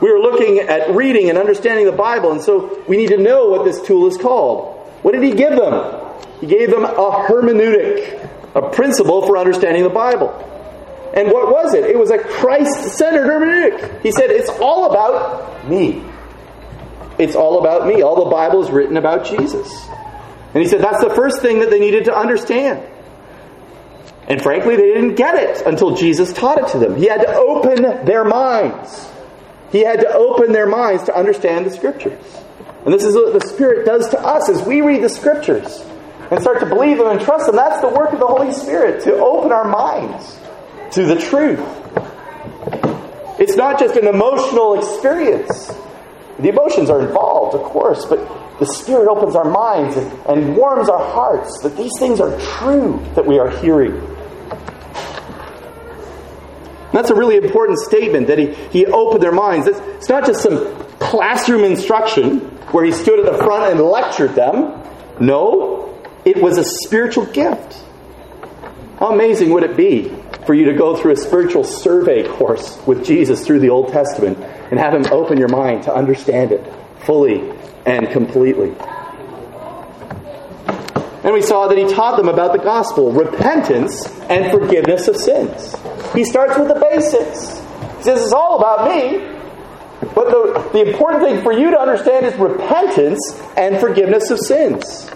[0.00, 3.48] We were looking at reading and understanding the Bible, and so we need to know
[3.48, 4.76] what this tool is called.
[5.02, 6.16] What did he give them?
[6.40, 10.28] He gave them a hermeneutic, a principle for understanding the Bible.
[11.14, 11.84] And what was it?
[11.84, 14.02] It was a Christ centered hermeneutic.
[14.02, 16.04] He said, It's all about me.
[17.18, 18.02] It's all about me.
[18.02, 19.88] All the Bible is written about Jesus.
[20.54, 22.82] And he said that's the first thing that they needed to understand.
[24.28, 26.96] And frankly, they didn't get it until Jesus taught it to them.
[26.96, 29.08] He had to open their minds.
[29.70, 32.22] He had to open their minds to understand the Scriptures.
[32.84, 35.84] And this is what the Spirit does to us as we read the Scriptures
[36.30, 37.56] and start to believe them and trust them.
[37.56, 40.38] That's the work of the Holy Spirit, to open our minds
[40.92, 41.60] to the truth.
[43.38, 45.72] It's not just an emotional experience.
[46.38, 48.18] The emotions are involved, of course, but
[48.58, 53.04] the Spirit opens our minds and, and warms our hearts that these things are true
[53.14, 53.92] that we are hearing.
[56.92, 59.66] That's a really important statement that he, he opened their minds.
[59.66, 62.40] It's, it's not just some classroom instruction
[62.72, 64.82] where he stood at the front and lectured them.
[65.20, 67.84] No, it was a spiritual gift.
[68.98, 70.08] How amazing would it be
[70.46, 74.38] for you to go through a spiritual survey course with Jesus through the Old Testament
[74.70, 76.72] and have him open your mind to understand it
[77.04, 77.52] fully
[77.86, 78.74] and completely?
[81.24, 85.74] And we saw that he taught them about the gospel, repentance and forgiveness of sins.
[86.14, 87.58] He starts with the basics.
[87.98, 89.18] He says, It's all about me.
[90.14, 93.18] But the, the important thing for you to understand is repentance
[93.56, 95.10] and forgiveness of sins.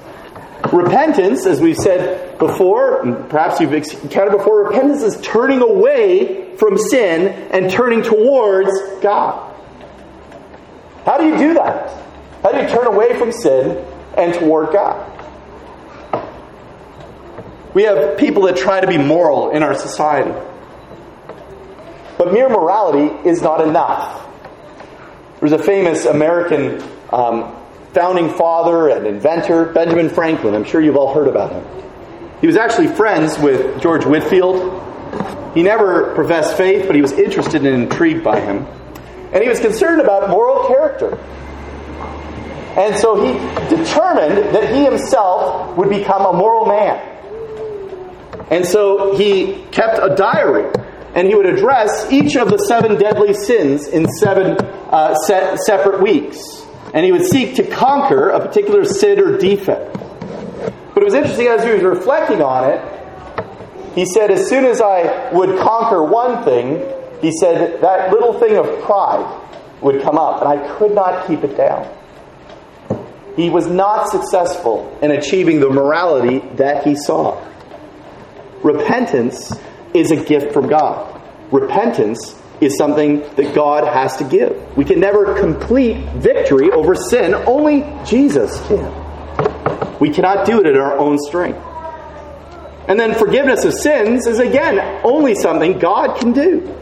[0.72, 7.28] Repentance, as we've said before, perhaps you've encountered before, repentance is turning away from sin
[7.50, 9.54] and turning towards God.
[11.04, 11.90] How do you do that?
[12.42, 13.84] How do you turn away from sin
[14.16, 15.21] and toward God?
[17.74, 20.32] We have people that try to be moral in our society.
[22.18, 24.28] But mere morality is not enough.
[25.40, 27.56] There's a famous American um,
[27.92, 30.54] founding father and inventor, Benjamin Franklin.
[30.54, 31.64] I'm sure you've all heard about him.
[32.40, 35.54] He was actually friends with George Whitefield.
[35.54, 38.66] He never professed faith, but he was interested and intrigued by him.
[39.32, 41.16] And he was concerned about moral character.
[42.76, 43.32] And so he
[43.68, 47.11] determined that he himself would become a moral man.
[48.52, 50.70] And so he kept a diary,
[51.14, 54.58] and he would address each of the seven deadly sins in seven
[54.90, 56.66] uh, separate weeks.
[56.92, 59.94] And he would seek to conquer a particular sin or defect.
[59.94, 64.82] But it was interesting as he was reflecting on it, he said, as soon as
[64.82, 66.86] I would conquer one thing,
[67.22, 69.24] he said, that little thing of pride
[69.80, 71.90] would come up, and I could not keep it down.
[73.34, 77.42] He was not successful in achieving the morality that he saw.
[78.62, 79.52] Repentance
[79.94, 81.20] is a gift from God.
[81.50, 84.76] Repentance is something that God has to give.
[84.76, 89.98] We can never complete victory over sin, only Jesus can.
[89.98, 91.58] We cannot do it in our own strength.
[92.88, 96.78] And then forgiveness of sins is again only something God can do.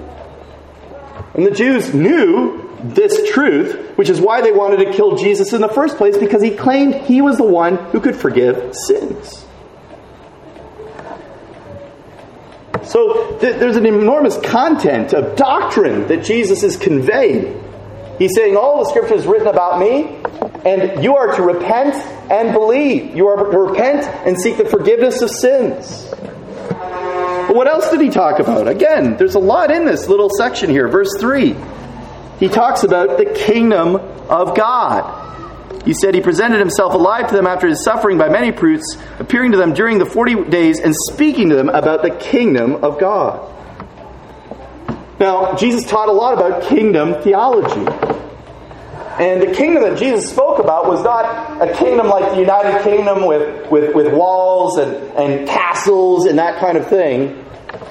[1.35, 5.61] And the Jews knew this truth, which is why they wanted to kill Jesus in
[5.61, 9.39] the first place, because he claimed he was the one who could forgive sins.
[12.91, 17.62] So th- there's an enormous content of doctrine that Jesus is conveying.
[18.18, 20.18] He's saying, All the scripture is written about me,
[20.68, 21.95] and you are to repent
[22.28, 23.14] and believe.
[23.14, 26.09] You are to repent and seek the forgiveness of sins.
[26.11, 28.66] But what else did he talk about?
[28.66, 30.88] Again, there's a lot in this little section here.
[30.88, 31.55] Verse 3.
[32.41, 33.95] He talks about the kingdom
[34.28, 35.19] of God.
[35.85, 39.53] He said he presented himself alive to them after his suffering by many proofs, appearing
[39.53, 43.51] to them during the 40 days and speaking to them about the kingdom of God.
[45.18, 47.87] Now, Jesus taught a lot about kingdom theology.
[49.18, 53.26] And the kingdom that Jesus spoke about was not a kingdom like the United Kingdom
[53.26, 57.45] with, with, with walls and, and castles and that kind of thing.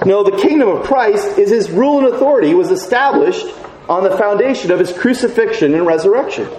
[0.05, 3.45] No, the kingdom of Christ is his rule and authority was established
[3.87, 6.49] on the foundation of his crucifixion and resurrection.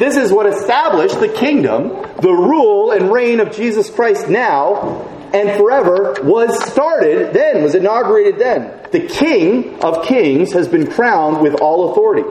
[0.00, 1.88] This is what established the kingdom,
[2.22, 8.38] the rule and reign of Jesus Christ now and forever was started then, was inaugurated
[8.38, 8.88] then.
[8.92, 12.26] The King of Kings has been crowned with all authority.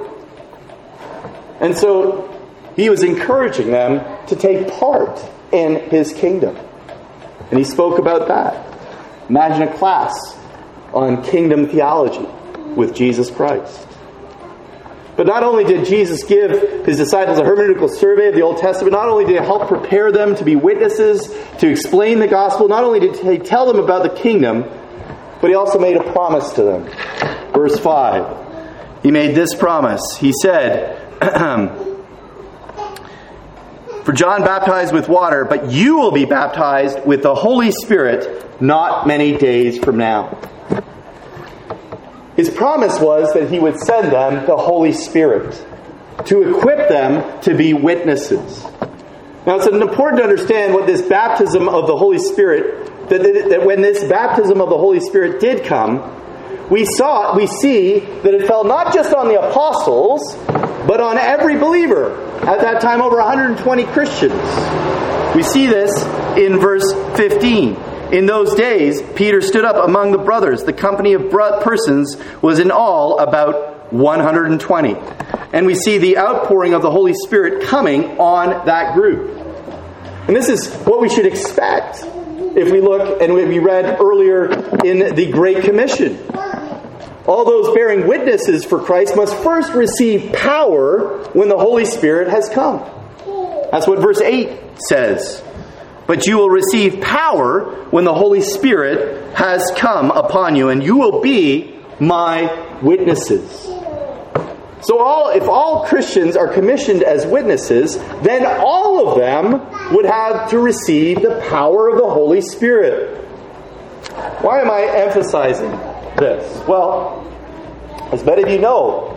[1.59, 2.35] And so
[2.75, 6.57] he was encouraging them to take part in his kingdom.
[7.51, 8.65] And he spoke about that.
[9.29, 10.35] Imagine a class
[10.91, 12.27] on kingdom theology
[12.73, 13.88] with Jesus Christ.
[15.19, 18.93] But not only did Jesus give his disciples a hermeneutical survey of the Old Testament,
[18.93, 22.85] not only did he help prepare them to be witnesses, to explain the gospel, not
[22.85, 24.63] only did he tell them about the kingdom,
[25.41, 26.85] but he also made a promise to them.
[27.51, 29.03] Verse 5.
[29.03, 29.99] He made this promise.
[30.17, 30.97] He said,
[34.05, 39.05] For John baptized with water, but you will be baptized with the Holy Spirit not
[39.05, 40.39] many days from now.
[42.39, 45.61] His promise was that he would send them the Holy Spirit
[46.27, 48.63] to equip them to be witnesses.
[49.45, 53.81] Now, it's important to understand what this baptism of the Holy Spirit, that, that when
[53.81, 55.99] this baptism of the Holy Spirit did come,
[56.69, 60.33] we saw, we see that it fell not just on the apostles,
[60.87, 62.21] but on every believer.
[62.47, 65.35] At that time, over 120 Christians.
[65.35, 65.91] We see this
[66.37, 67.88] in verse 15.
[68.11, 70.63] In those days, Peter stood up among the brothers.
[70.63, 74.95] The company of persons was in all about 120.
[75.53, 79.37] And we see the outpouring of the Holy Spirit coming on that group.
[80.27, 84.45] And this is what we should expect if we look and we read earlier
[84.83, 86.17] in the Great Commission.
[87.27, 92.49] all those bearing witnesses for Christ must first receive power when the Holy Spirit has
[92.49, 92.79] come.
[93.71, 95.43] That's what verse 8 says.
[96.09, 100.97] But you will receive power when the Holy Spirit has come upon you, and you
[100.97, 103.47] will be my witnesses.
[104.81, 110.49] So, all, if all Christians are commissioned as witnesses, then all of them would have
[110.49, 113.23] to receive the power of the Holy Spirit.
[114.41, 115.69] Why am I emphasizing
[116.17, 116.67] this?
[116.67, 117.23] Well,
[118.11, 119.15] as many of you know,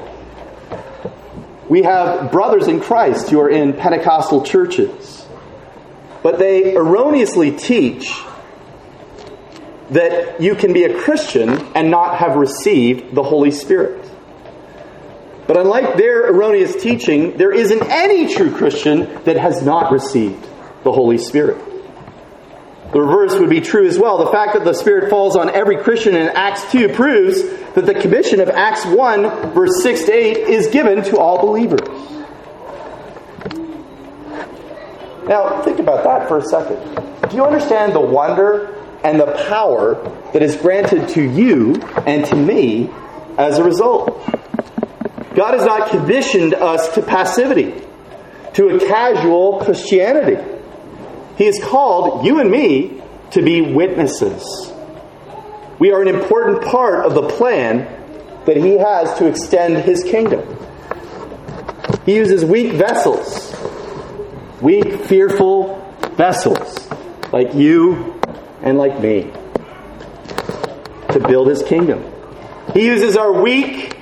[1.71, 5.22] we have brothers in Christ who are in Pentecostal churches,
[6.23, 8.13] but they erroneously teach
[9.91, 14.09] that you can be a Christian and not have received the Holy Spirit.
[15.47, 20.43] But unlike their erroneous teaching, there isn't any true Christian that has not received
[20.85, 21.59] the Holy Spirit.
[22.93, 24.19] The reverse would be true as well.
[24.19, 27.43] The fact that the Spirit falls on every Christian in Acts 2 proves
[27.75, 32.12] that the commission of Acts 1, verse 6 to 8, is given to all believers.
[35.27, 36.79] Now, think about that for a second.
[37.31, 39.95] Do you understand the wonder and the power
[40.33, 41.75] that is granted to you
[42.07, 42.91] and to me
[43.39, 44.09] as a result?
[45.35, 47.73] God has not conditioned us to passivity,
[48.55, 50.43] to a casual Christianity.
[51.37, 54.73] He has called you and me to be witnesses.
[55.79, 57.87] We are an important part of the plan
[58.45, 60.59] that He has to extend His kingdom.
[62.05, 63.52] He uses weak vessels,
[64.63, 65.79] weak, fearful
[66.13, 66.89] vessels,
[67.33, 68.21] like you
[68.63, 69.31] and like me,
[71.11, 72.05] to build His kingdom.
[72.73, 73.99] He uses our weak,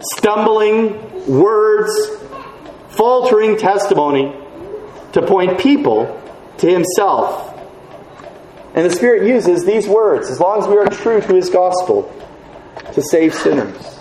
[0.00, 1.90] stumbling words,
[2.90, 4.36] faltering testimony
[5.12, 6.20] to point people
[6.58, 7.52] to himself.
[8.74, 12.10] And the Spirit uses these words, as long as we are true to his gospel,
[12.92, 14.00] to save sinners.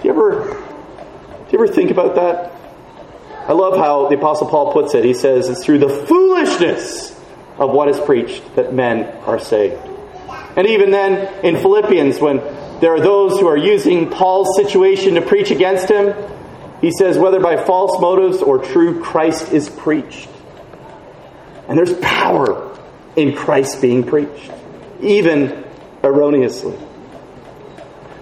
[0.00, 2.59] Do you ever, do you ever think about that?
[3.50, 5.04] I love how the Apostle Paul puts it.
[5.04, 7.10] He says, It's through the foolishness
[7.58, 9.82] of what is preached that men are saved.
[10.56, 12.36] And even then, in Philippians, when
[12.78, 16.14] there are those who are using Paul's situation to preach against him,
[16.80, 20.28] he says, Whether by false motives or true, Christ is preached.
[21.66, 22.78] And there's power
[23.16, 24.48] in Christ being preached,
[25.00, 25.64] even
[26.04, 26.78] erroneously.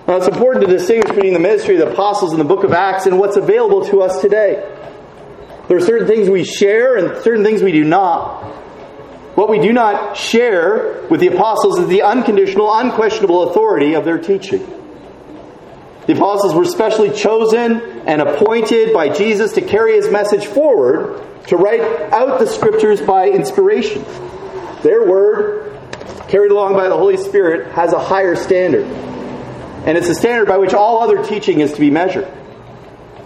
[0.06, 2.72] Now, it's important to distinguish between the ministry of the apostles in the book of
[2.72, 4.76] Acts and what's available to us today.
[5.68, 8.44] There are certain things we share and certain things we do not.
[9.36, 14.18] What we do not share with the apostles is the unconditional, unquestionable authority of their
[14.18, 14.66] teaching.
[16.06, 21.56] The apostles were specially chosen and appointed by Jesus to carry his message forward to
[21.56, 24.04] write out the scriptures by inspiration.
[24.82, 25.78] Their word,
[26.28, 28.86] carried along by the Holy Spirit, has a higher standard.
[28.86, 32.26] And it's a standard by which all other teaching is to be measured.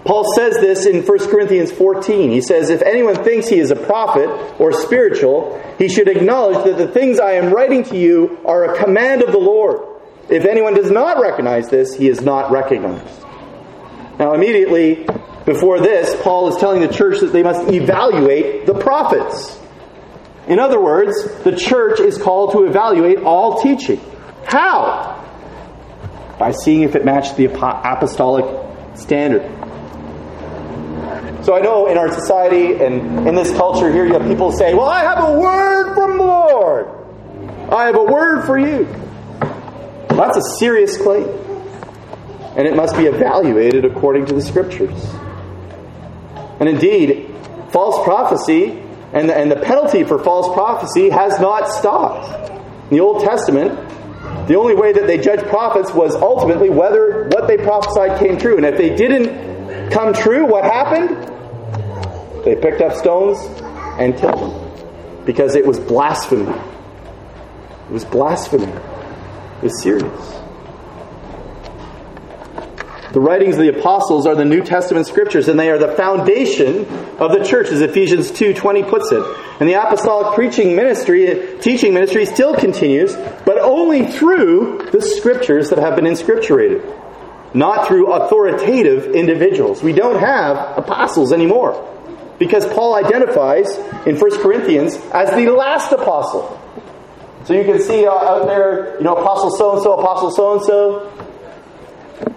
[0.05, 2.31] Paul says this in 1 Corinthians 14.
[2.31, 4.29] He says, If anyone thinks he is a prophet
[4.61, 8.83] or spiritual, he should acknowledge that the things I am writing to you are a
[8.83, 10.01] command of the Lord.
[10.29, 13.23] If anyone does not recognize this, he is not recognized.
[14.19, 15.07] Now, immediately,
[15.45, 19.59] before this, Paul is telling the church that they must evaluate the prophets.
[20.49, 24.01] In other words, the church is called to evaluate all teaching.
[24.45, 25.19] How?
[26.39, 28.45] By seeing if it matched the apostolic
[28.97, 29.43] standard.
[31.43, 34.75] So I know in our society and in this culture here, you have people say,
[34.75, 36.87] Well, I have a word from the Lord.
[37.69, 38.85] I have a word for you.
[40.09, 41.27] That's a serious claim.
[42.57, 45.15] And it must be evaluated according to the scriptures.
[46.61, 47.35] And indeed,
[47.71, 48.79] false prophecy
[49.13, 52.51] and the, and the penalty for false prophecy has not stopped.
[52.91, 53.73] In the Old Testament,
[54.47, 58.57] the only way that they judged prophets was ultimately whether what they prophesied came true.
[58.57, 59.52] And if they didn't
[59.93, 61.11] come true, what happened?
[62.45, 63.39] They picked up stones
[63.99, 65.25] and killed them.
[65.25, 66.51] Because it was blasphemy.
[66.51, 68.73] It was blasphemy.
[68.73, 70.39] It was serious.
[73.13, 76.87] The writings of the apostles are the New Testament scriptures, and they are the foundation
[77.19, 79.23] of the church, as Ephesians 2.20 puts it.
[79.61, 83.15] And the apostolic preaching ministry, teaching ministry still continues,
[83.45, 86.83] but only through the scriptures that have been inscripturated,
[87.55, 89.83] not through authoritative individuals.
[89.83, 91.89] We don't have apostles anymore,
[92.39, 93.77] because Paul identifies
[94.07, 96.59] in 1 Corinthians as the last apostle.
[97.45, 100.53] So you can see uh, out there, you know, apostle so and so, apostle so
[100.55, 101.13] and so.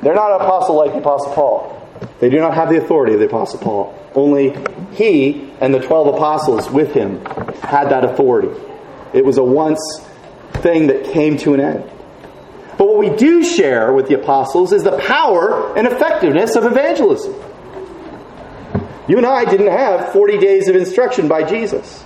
[0.01, 1.89] They're not an apostle like the Apostle Paul.
[2.20, 3.99] They do not have the authority of the Apostle Paul.
[4.16, 4.55] Only
[4.93, 7.24] he and the 12 apostles with him
[7.61, 8.49] had that authority.
[9.13, 9.80] It was a once
[10.53, 11.91] thing that came to an end.
[12.78, 17.34] But what we do share with the apostles is the power and effectiveness of evangelism.
[19.07, 22.03] You and I didn't have 40 days of instruction by Jesus.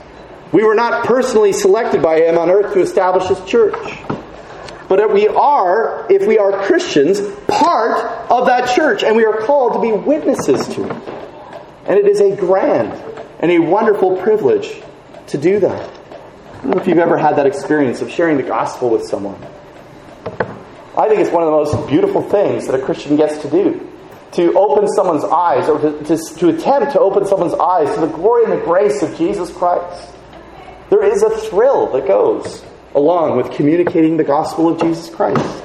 [0.51, 3.75] We were not personally selected by him on earth to establish his church.
[4.89, 9.73] But we are, if we are Christians, part of that church, and we are called
[9.73, 11.09] to be witnesses to it.
[11.85, 12.91] And it is a grand
[13.39, 14.81] and a wonderful privilege
[15.27, 15.89] to do that.
[15.89, 19.39] I don't know if you've ever had that experience of sharing the gospel with someone.
[20.99, 23.89] I think it's one of the most beautiful things that a Christian gets to do.
[24.33, 28.07] To open someone's eyes, or to, to, to attempt to open someone's eyes to the
[28.07, 30.13] glory and the grace of Jesus Christ.
[30.89, 35.63] There is a thrill that goes along with communicating the gospel of Jesus Christ.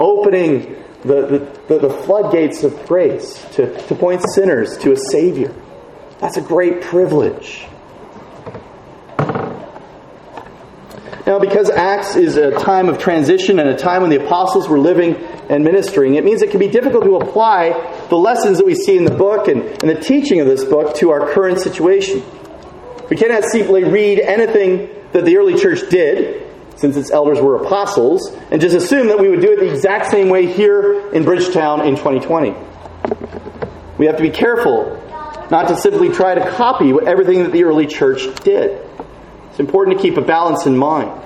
[0.00, 5.54] Opening the, the, the, floodgates of grace to, to point sinners to a Savior.
[6.18, 7.64] That's a great privilege.
[11.28, 14.78] Now, because Acts is a time of transition and a time when the apostles were
[14.78, 15.14] living
[15.50, 18.96] and ministering, it means it can be difficult to apply the lessons that we see
[18.96, 22.22] in the book and, and the teaching of this book to our current situation.
[23.10, 28.34] We cannot simply read anything that the early church did, since its elders were apostles,
[28.50, 31.86] and just assume that we would do it the exact same way here in Bridgetown
[31.86, 32.54] in 2020.
[33.98, 34.96] We have to be careful
[35.50, 38.87] not to simply try to copy everything that the early church did.
[39.58, 41.20] It's important to keep a balance in mind.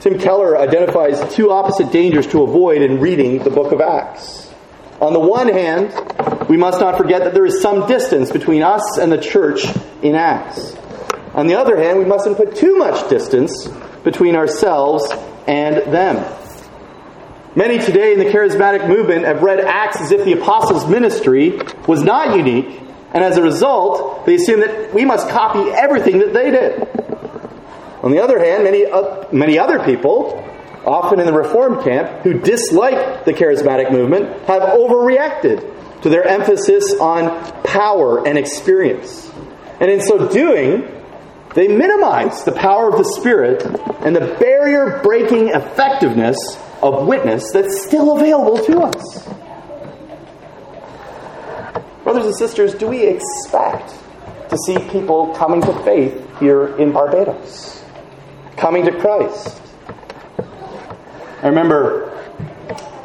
[0.00, 4.52] Tim Keller identifies two opposite dangers to avoid in reading the book of Acts.
[5.00, 5.94] On the one hand,
[6.50, 9.64] we must not forget that there is some distance between us and the church
[10.02, 10.76] in Acts.
[11.32, 13.66] On the other hand, we mustn't put too much distance
[14.04, 15.10] between ourselves
[15.46, 16.16] and them.
[17.54, 21.58] Many today in the charismatic movement have read Acts as if the apostles' ministry
[21.88, 22.85] was not unique
[23.16, 26.82] and as a result, they assume that we must copy everything that they did.
[28.02, 30.44] On the other hand, many, uh, many other people,
[30.84, 36.92] often in the reform camp, who dislike the charismatic movement, have overreacted to their emphasis
[37.00, 39.32] on power and experience.
[39.80, 40.86] And in so doing,
[41.54, 43.64] they minimize the power of the Spirit
[44.04, 46.36] and the barrier breaking effectiveness
[46.82, 49.26] of witness that's still available to us.
[52.06, 53.92] Brothers and sisters, do we expect
[54.48, 57.84] to see people coming to faith here in Barbados?
[58.56, 59.60] Coming to Christ?
[61.42, 62.16] I remember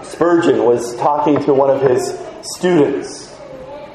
[0.04, 3.36] Spurgeon was talking to one of his students,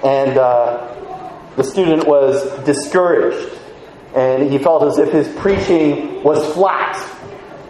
[0.03, 3.57] and uh, the student was discouraged,
[4.13, 6.97] and he felt as if his preaching was flat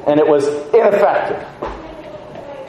[0.06, 1.46] and it was ineffective.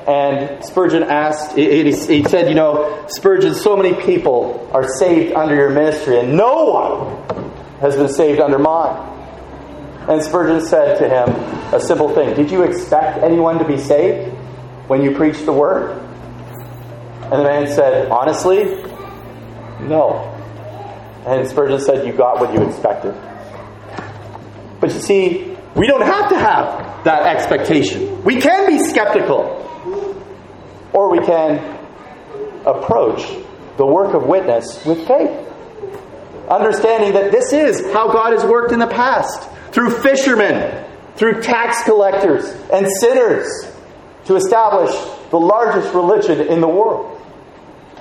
[0.07, 5.69] And Spurgeon asked, he, said, You know, Spurgeon, so many people are saved under your
[5.69, 7.49] ministry, and no one
[7.81, 9.15] has been saved under mine.
[10.07, 11.29] And Spurgeon said to him
[11.73, 14.33] a simple thing Did you expect anyone to be saved
[14.87, 16.01] when you preached the word?
[17.23, 18.63] And the man said, Honestly,
[19.81, 20.33] no.
[21.25, 23.13] And Spurgeon said, You got what you expected.
[24.79, 28.23] But you see, we don't have to have that expectation.
[28.23, 29.56] We can be skeptical.
[30.93, 31.57] Or we can
[32.65, 33.21] approach
[33.77, 35.31] the work of witness with faith.
[36.49, 40.85] Understanding that this is how God has worked in the past through fishermen,
[41.15, 43.47] through tax collectors, and sinners
[44.25, 44.91] to establish
[45.29, 47.21] the largest religion in the world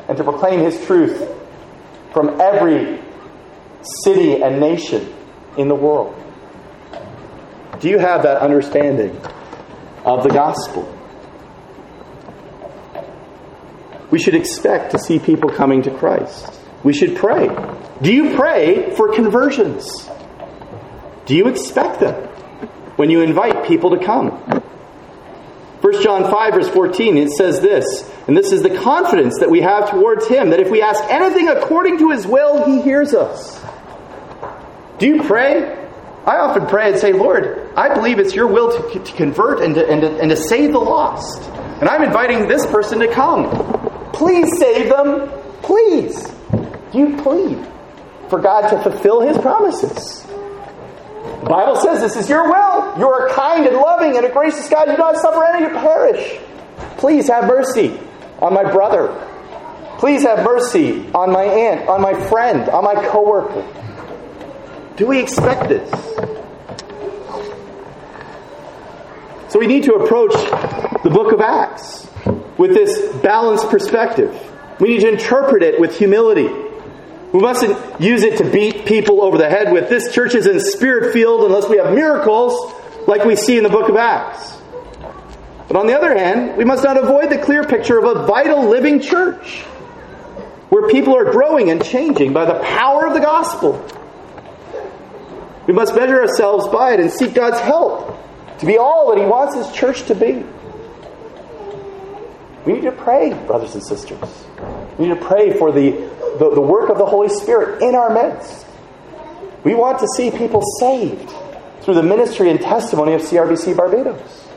[0.09, 1.28] and to proclaim His truth
[2.12, 3.01] from every
[4.05, 5.12] city and nation
[5.57, 6.14] in the world.
[7.80, 9.20] Do you have that understanding
[10.05, 10.95] of the gospel?
[14.16, 16.50] We should expect to see people coming to Christ.
[16.82, 17.48] We should pray.
[18.00, 20.08] Do you pray for conversions?
[21.26, 22.14] Do you expect them
[22.96, 24.30] when you invite people to come?
[25.82, 29.60] 1 John 5, verse 14, it says this, and this is the confidence that we
[29.60, 33.62] have towards Him, that if we ask anything according to His will, He hears us.
[34.98, 35.74] Do you pray?
[36.24, 39.74] I often pray and say, Lord, I believe it's your will to, to convert and
[39.74, 41.42] to, and, to, and to save the lost.
[41.80, 43.86] And I'm inviting this person to come.
[44.12, 45.28] Please save them.
[45.62, 46.32] Please.
[46.92, 47.66] You plead
[48.28, 50.22] for God to fulfill his promises?
[50.22, 52.98] The Bible says this is your will.
[52.98, 54.88] You are kind and loving and a gracious God.
[54.88, 56.40] You do not suffer any to perish.
[56.98, 57.98] Please have mercy
[58.40, 59.09] on my brother.
[59.98, 63.64] Please have mercy on my aunt, on my friend, on my coworker.
[64.96, 65.90] Do we expect this?
[69.52, 70.32] So we need to approach
[71.02, 72.05] the book of Acts
[72.59, 74.34] with this balanced perspective.
[74.80, 76.48] We need to interpret it with humility.
[77.32, 80.61] We mustn't use it to beat people over the head with this church is in
[80.61, 82.72] spirit field unless we have miracles
[83.07, 84.57] like we see in the book of Acts.
[85.68, 88.68] But on the other hand, we must not avoid the clear picture of a vital
[88.68, 89.62] living church
[90.68, 93.84] where people are growing and changing by the power of the gospel.
[95.66, 98.16] We must measure ourselves by it and seek God's help
[98.59, 100.44] to be all that He wants His church to be.
[102.66, 104.44] We need to pray, brothers and sisters.
[104.98, 105.92] We need to pray for the,
[106.38, 108.66] the, the work of the Holy Spirit in our midst.
[109.62, 111.32] We want to see people saved
[111.82, 114.48] through the ministry and testimony of CRBC Barbados.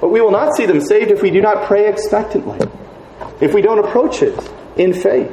[0.00, 2.58] But we will not see them saved if we do not pray expectantly,
[3.42, 4.36] if we don't approach it
[4.76, 5.30] in faith.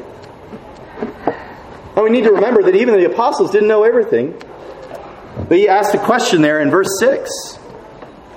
[1.95, 4.39] And we need to remember that even the apostles didn't know everything.
[5.47, 7.29] They asked a question there in verse 6.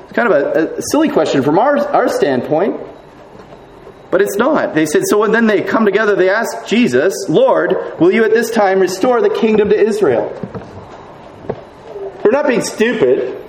[0.04, 2.91] It's kind of a, a silly question from our, our standpoint.
[4.12, 4.74] But it's not.
[4.74, 8.50] They said, so then they come together, they ask Jesus, Lord, will you at this
[8.50, 10.28] time restore the kingdom to Israel?
[12.22, 13.42] They're not being stupid,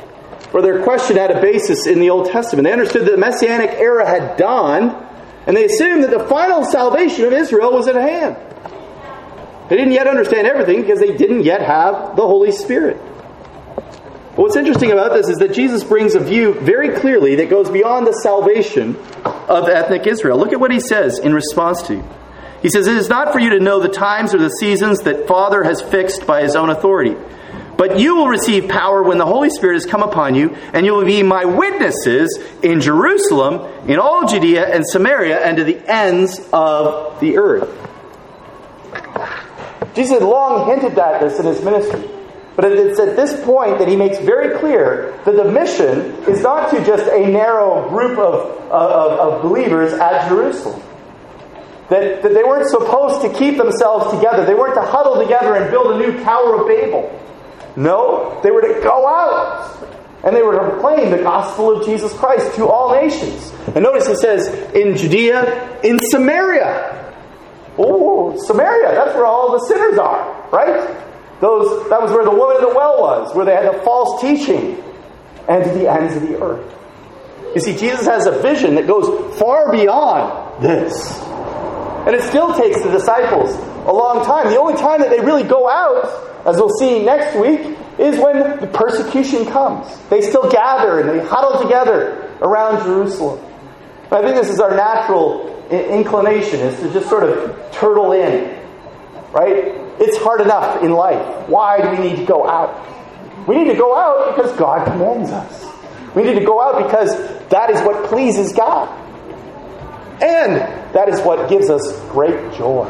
[0.54, 2.64] or their question had a basis in the Old Testament.
[2.64, 4.96] They understood that the messianic era had dawned,
[5.46, 8.38] and they assumed that the final salvation of Israel was at hand.
[9.68, 13.02] They didn't yet understand everything because they didn't yet have the Holy Spirit.
[14.36, 18.08] What's interesting about this is that Jesus brings a view very clearly that goes beyond
[18.08, 20.40] the salvation of ethnic Israel.
[20.40, 21.96] Look at what he says in response to.
[21.96, 22.04] You.
[22.64, 25.28] He says, It is not for you to know the times or the seasons that
[25.28, 27.16] Father has fixed by his own authority.
[27.78, 30.94] But you will receive power when the Holy Spirit has come upon you, and you
[30.94, 36.40] will be my witnesses in Jerusalem, in all Judea and Samaria, and to the ends
[36.52, 37.70] of the earth.
[39.94, 42.10] Jesus had long hinted at this in his ministry.
[42.56, 46.70] But it's at this point that he makes very clear that the mission is not
[46.70, 50.82] to just a narrow group of, of, of believers at Jerusalem.
[51.90, 54.46] That, that they weren't supposed to keep themselves together.
[54.46, 57.20] They weren't to huddle together and build a new Tower of Babel.
[57.76, 59.84] No, they were to go out
[60.24, 63.52] and they were to proclaim the gospel of Jesus Christ to all nations.
[63.76, 67.14] And notice he says, in Judea, in Samaria.
[67.78, 71.03] Oh, Samaria, that's where all the sinners are, right?
[71.44, 74.22] Those, that was where the woman at the well was, where they had the false
[74.22, 74.82] teaching,
[75.50, 76.74] and to the ends of the earth.
[77.54, 81.20] You see, Jesus has a vision that goes far beyond this.
[82.08, 83.54] And it still takes the disciples
[83.86, 84.52] a long time.
[84.52, 88.62] The only time that they really go out, as we'll see next week, is when
[88.62, 89.86] the persecution comes.
[90.08, 93.44] They still gather and they huddle together around Jerusalem.
[94.10, 98.58] I think this is our natural inclination, is to just sort of turtle in,
[99.34, 99.83] right?
[100.00, 101.48] It's hard enough in life.
[101.48, 103.48] Why do we need to go out?
[103.48, 105.66] We need to go out because God commands us.
[106.16, 107.10] We need to go out because
[107.50, 108.90] that is what pleases God.
[110.22, 110.56] And
[110.94, 112.88] that is what gives us great joy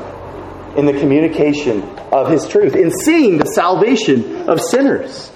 [0.78, 1.82] in the communication
[2.12, 5.32] of His truth, in seeing the salvation of sinners.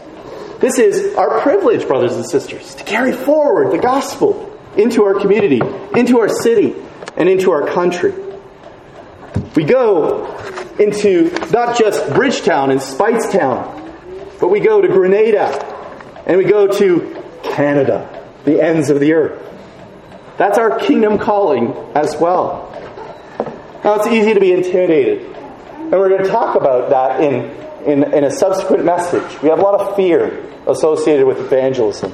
[0.60, 5.62] This is our privilege, brothers and sisters, to carry forward the gospel into our community,
[5.96, 6.76] into our city,
[7.16, 8.14] and into our country.
[9.56, 10.36] We go
[10.80, 15.64] into not just Bridgetown and Speightstown, but we go to Grenada
[16.26, 19.44] and we go to Canada, the ends of the earth.
[20.38, 22.68] That's our kingdom calling as well.
[23.84, 25.36] Now, it's easy to be intimidated.
[25.88, 27.46] And we're going to talk about that in,
[27.86, 29.42] in, in a subsequent message.
[29.42, 32.14] We have a lot of fear associated with evangelism.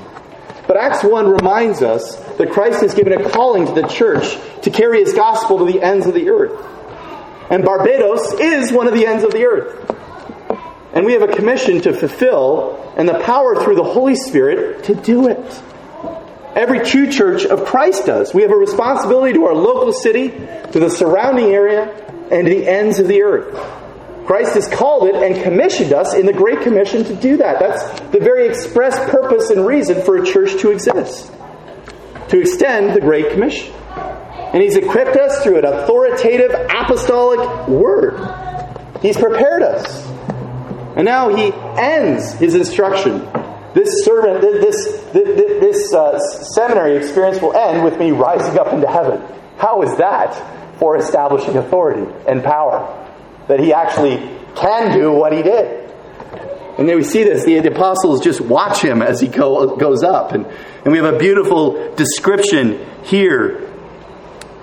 [0.68, 4.70] But Acts 1 reminds us that Christ has given a calling to the church to
[4.70, 6.52] carry his gospel to the ends of the earth.
[7.50, 9.90] And Barbados is one of the ends of the earth.
[10.94, 14.96] And we have a commission to fulfill and the power through the Holy Spirit to
[14.96, 15.62] do it.
[16.56, 18.34] Every true church of Christ does.
[18.34, 21.90] We have a responsibility to our local city, to the surrounding area,
[22.32, 23.56] and to the ends of the earth.
[24.28, 27.60] Christ has called it and commissioned us in the Great Commission to do that.
[27.60, 31.32] That's the very express purpose and reason for a church to exist.
[32.30, 33.74] To extend the Great Commission.
[34.54, 38.20] And He's equipped us through an authoritative apostolic word.
[39.02, 40.06] He's prepared us.
[40.96, 43.28] And now He ends His instruction.
[43.74, 48.88] This sermon, this, this, this uh, seminary experience will end with me rising up into
[48.88, 49.20] heaven.
[49.58, 53.10] How is that for establishing authority and power?
[53.48, 54.18] That He actually
[54.56, 55.84] can do what He did.
[56.78, 57.44] And then we see this.
[57.44, 60.32] The, the apostles just watch him as he go, goes up.
[60.32, 63.73] And, and we have a beautiful description here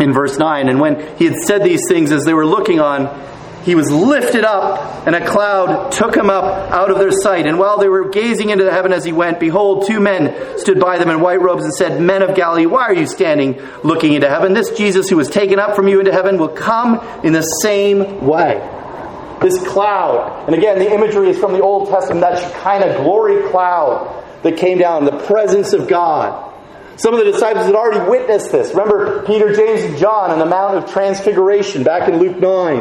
[0.01, 0.69] in verse 9.
[0.69, 3.09] And when he had said these things, as they were looking on,
[3.65, 7.47] he was lifted up, and a cloud took him up out of their sight.
[7.47, 10.81] And while they were gazing into the heaven as he went, behold, two men stood
[10.81, 14.15] by them in white robes and said, Men of Galilee, why are you standing looking
[14.15, 14.55] into heaven?
[14.55, 18.27] This Jesus who was taken up from you into heaven will come in the same
[18.27, 18.67] way.
[19.43, 23.51] This cloud, and again, the imagery is from the Old Testament, that kind of glory
[23.51, 26.50] cloud that came down, the presence of God
[27.01, 28.75] Some of the disciples had already witnessed this.
[28.75, 32.79] Remember Peter, James, and John on the Mount of Transfiguration back in Luke 9.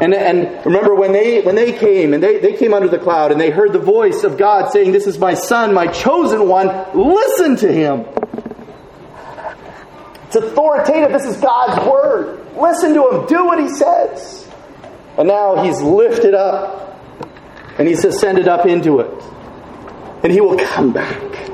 [0.00, 3.30] And, and remember when they, when they came and they, they came under the cloud
[3.30, 6.66] and they heard the voice of God saying, This is my son, my chosen one,
[6.94, 8.06] listen to him.
[10.26, 11.12] It's authoritative.
[11.12, 12.44] This is God's word.
[12.56, 13.26] Listen to him.
[13.26, 14.50] Do what he says.
[15.16, 16.98] And now he's lifted up
[17.78, 19.22] and he's ascended up into it.
[20.24, 21.46] And he will come back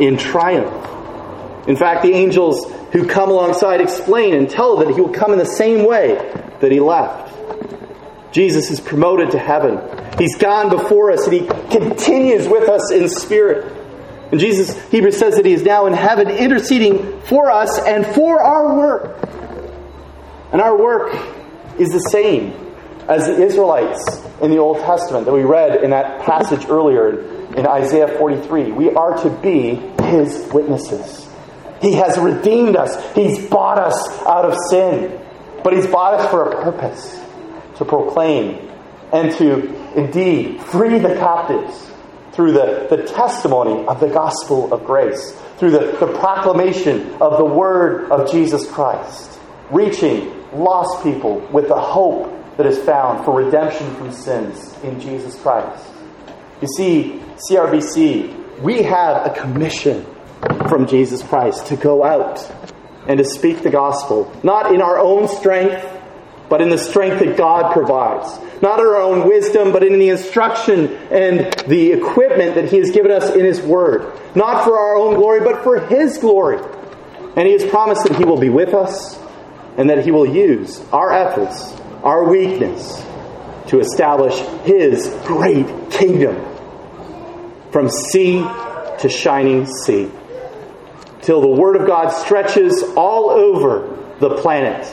[0.00, 1.68] in triumph.
[1.68, 5.38] In fact, the angels who come alongside explain and tell that he will come in
[5.38, 6.14] the same way
[6.60, 7.32] that he left.
[8.32, 9.80] Jesus is promoted to heaven.
[10.18, 13.72] He's gone before us and he continues with us in spirit.
[14.30, 18.42] And Jesus, Hebrews says that he is now in heaven interceding for us and for
[18.42, 19.28] our work.
[20.52, 21.14] And our work
[21.78, 22.52] is the same
[23.08, 27.66] as the Israelites in the Old Testament that we read in that passage earlier in
[27.66, 28.72] Isaiah 43.
[28.72, 31.28] We are to be his witnesses.
[31.80, 35.20] He has redeemed us, he's bought us out of sin,
[35.62, 37.20] but he's bought us for a purpose
[37.76, 38.70] to proclaim
[39.12, 41.90] and to indeed free the captives
[42.32, 47.44] through the, the testimony of the gospel of grace, through the, the proclamation of the
[47.44, 49.38] word of Jesus Christ,
[49.70, 55.40] reaching lost people with the hope that is found for redemption from sins in Jesus
[55.40, 55.93] Christ.
[56.64, 60.06] You see, CRBC, we have a commission
[60.66, 62.40] from Jesus Christ to go out
[63.06, 65.86] and to speak the gospel, not in our own strength,
[66.48, 68.40] but in the strength that God provides.
[68.62, 72.90] Not in our own wisdom, but in the instruction and the equipment that He has
[72.92, 74.18] given us in His Word.
[74.34, 76.60] Not for our own glory, but for His glory.
[77.36, 79.20] And He has promised that He will be with us
[79.76, 83.04] and that He will use our efforts, our weakness,
[83.66, 86.52] to establish His great kingdom
[87.74, 88.38] from sea
[89.00, 90.08] to shining sea.
[91.22, 94.86] Till the Word of God stretches all over the planet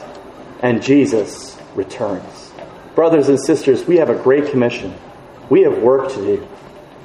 [0.64, 2.52] and Jesus returns.
[2.96, 4.96] Brothers and sisters, we have a great commission.
[5.52, 6.48] We have work to do,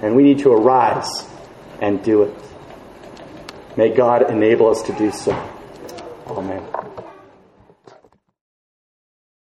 [0.01, 1.29] and we need to arise
[1.83, 2.35] and do it.
[3.77, 5.33] May God enable us to do so.
[6.27, 6.67] Amen.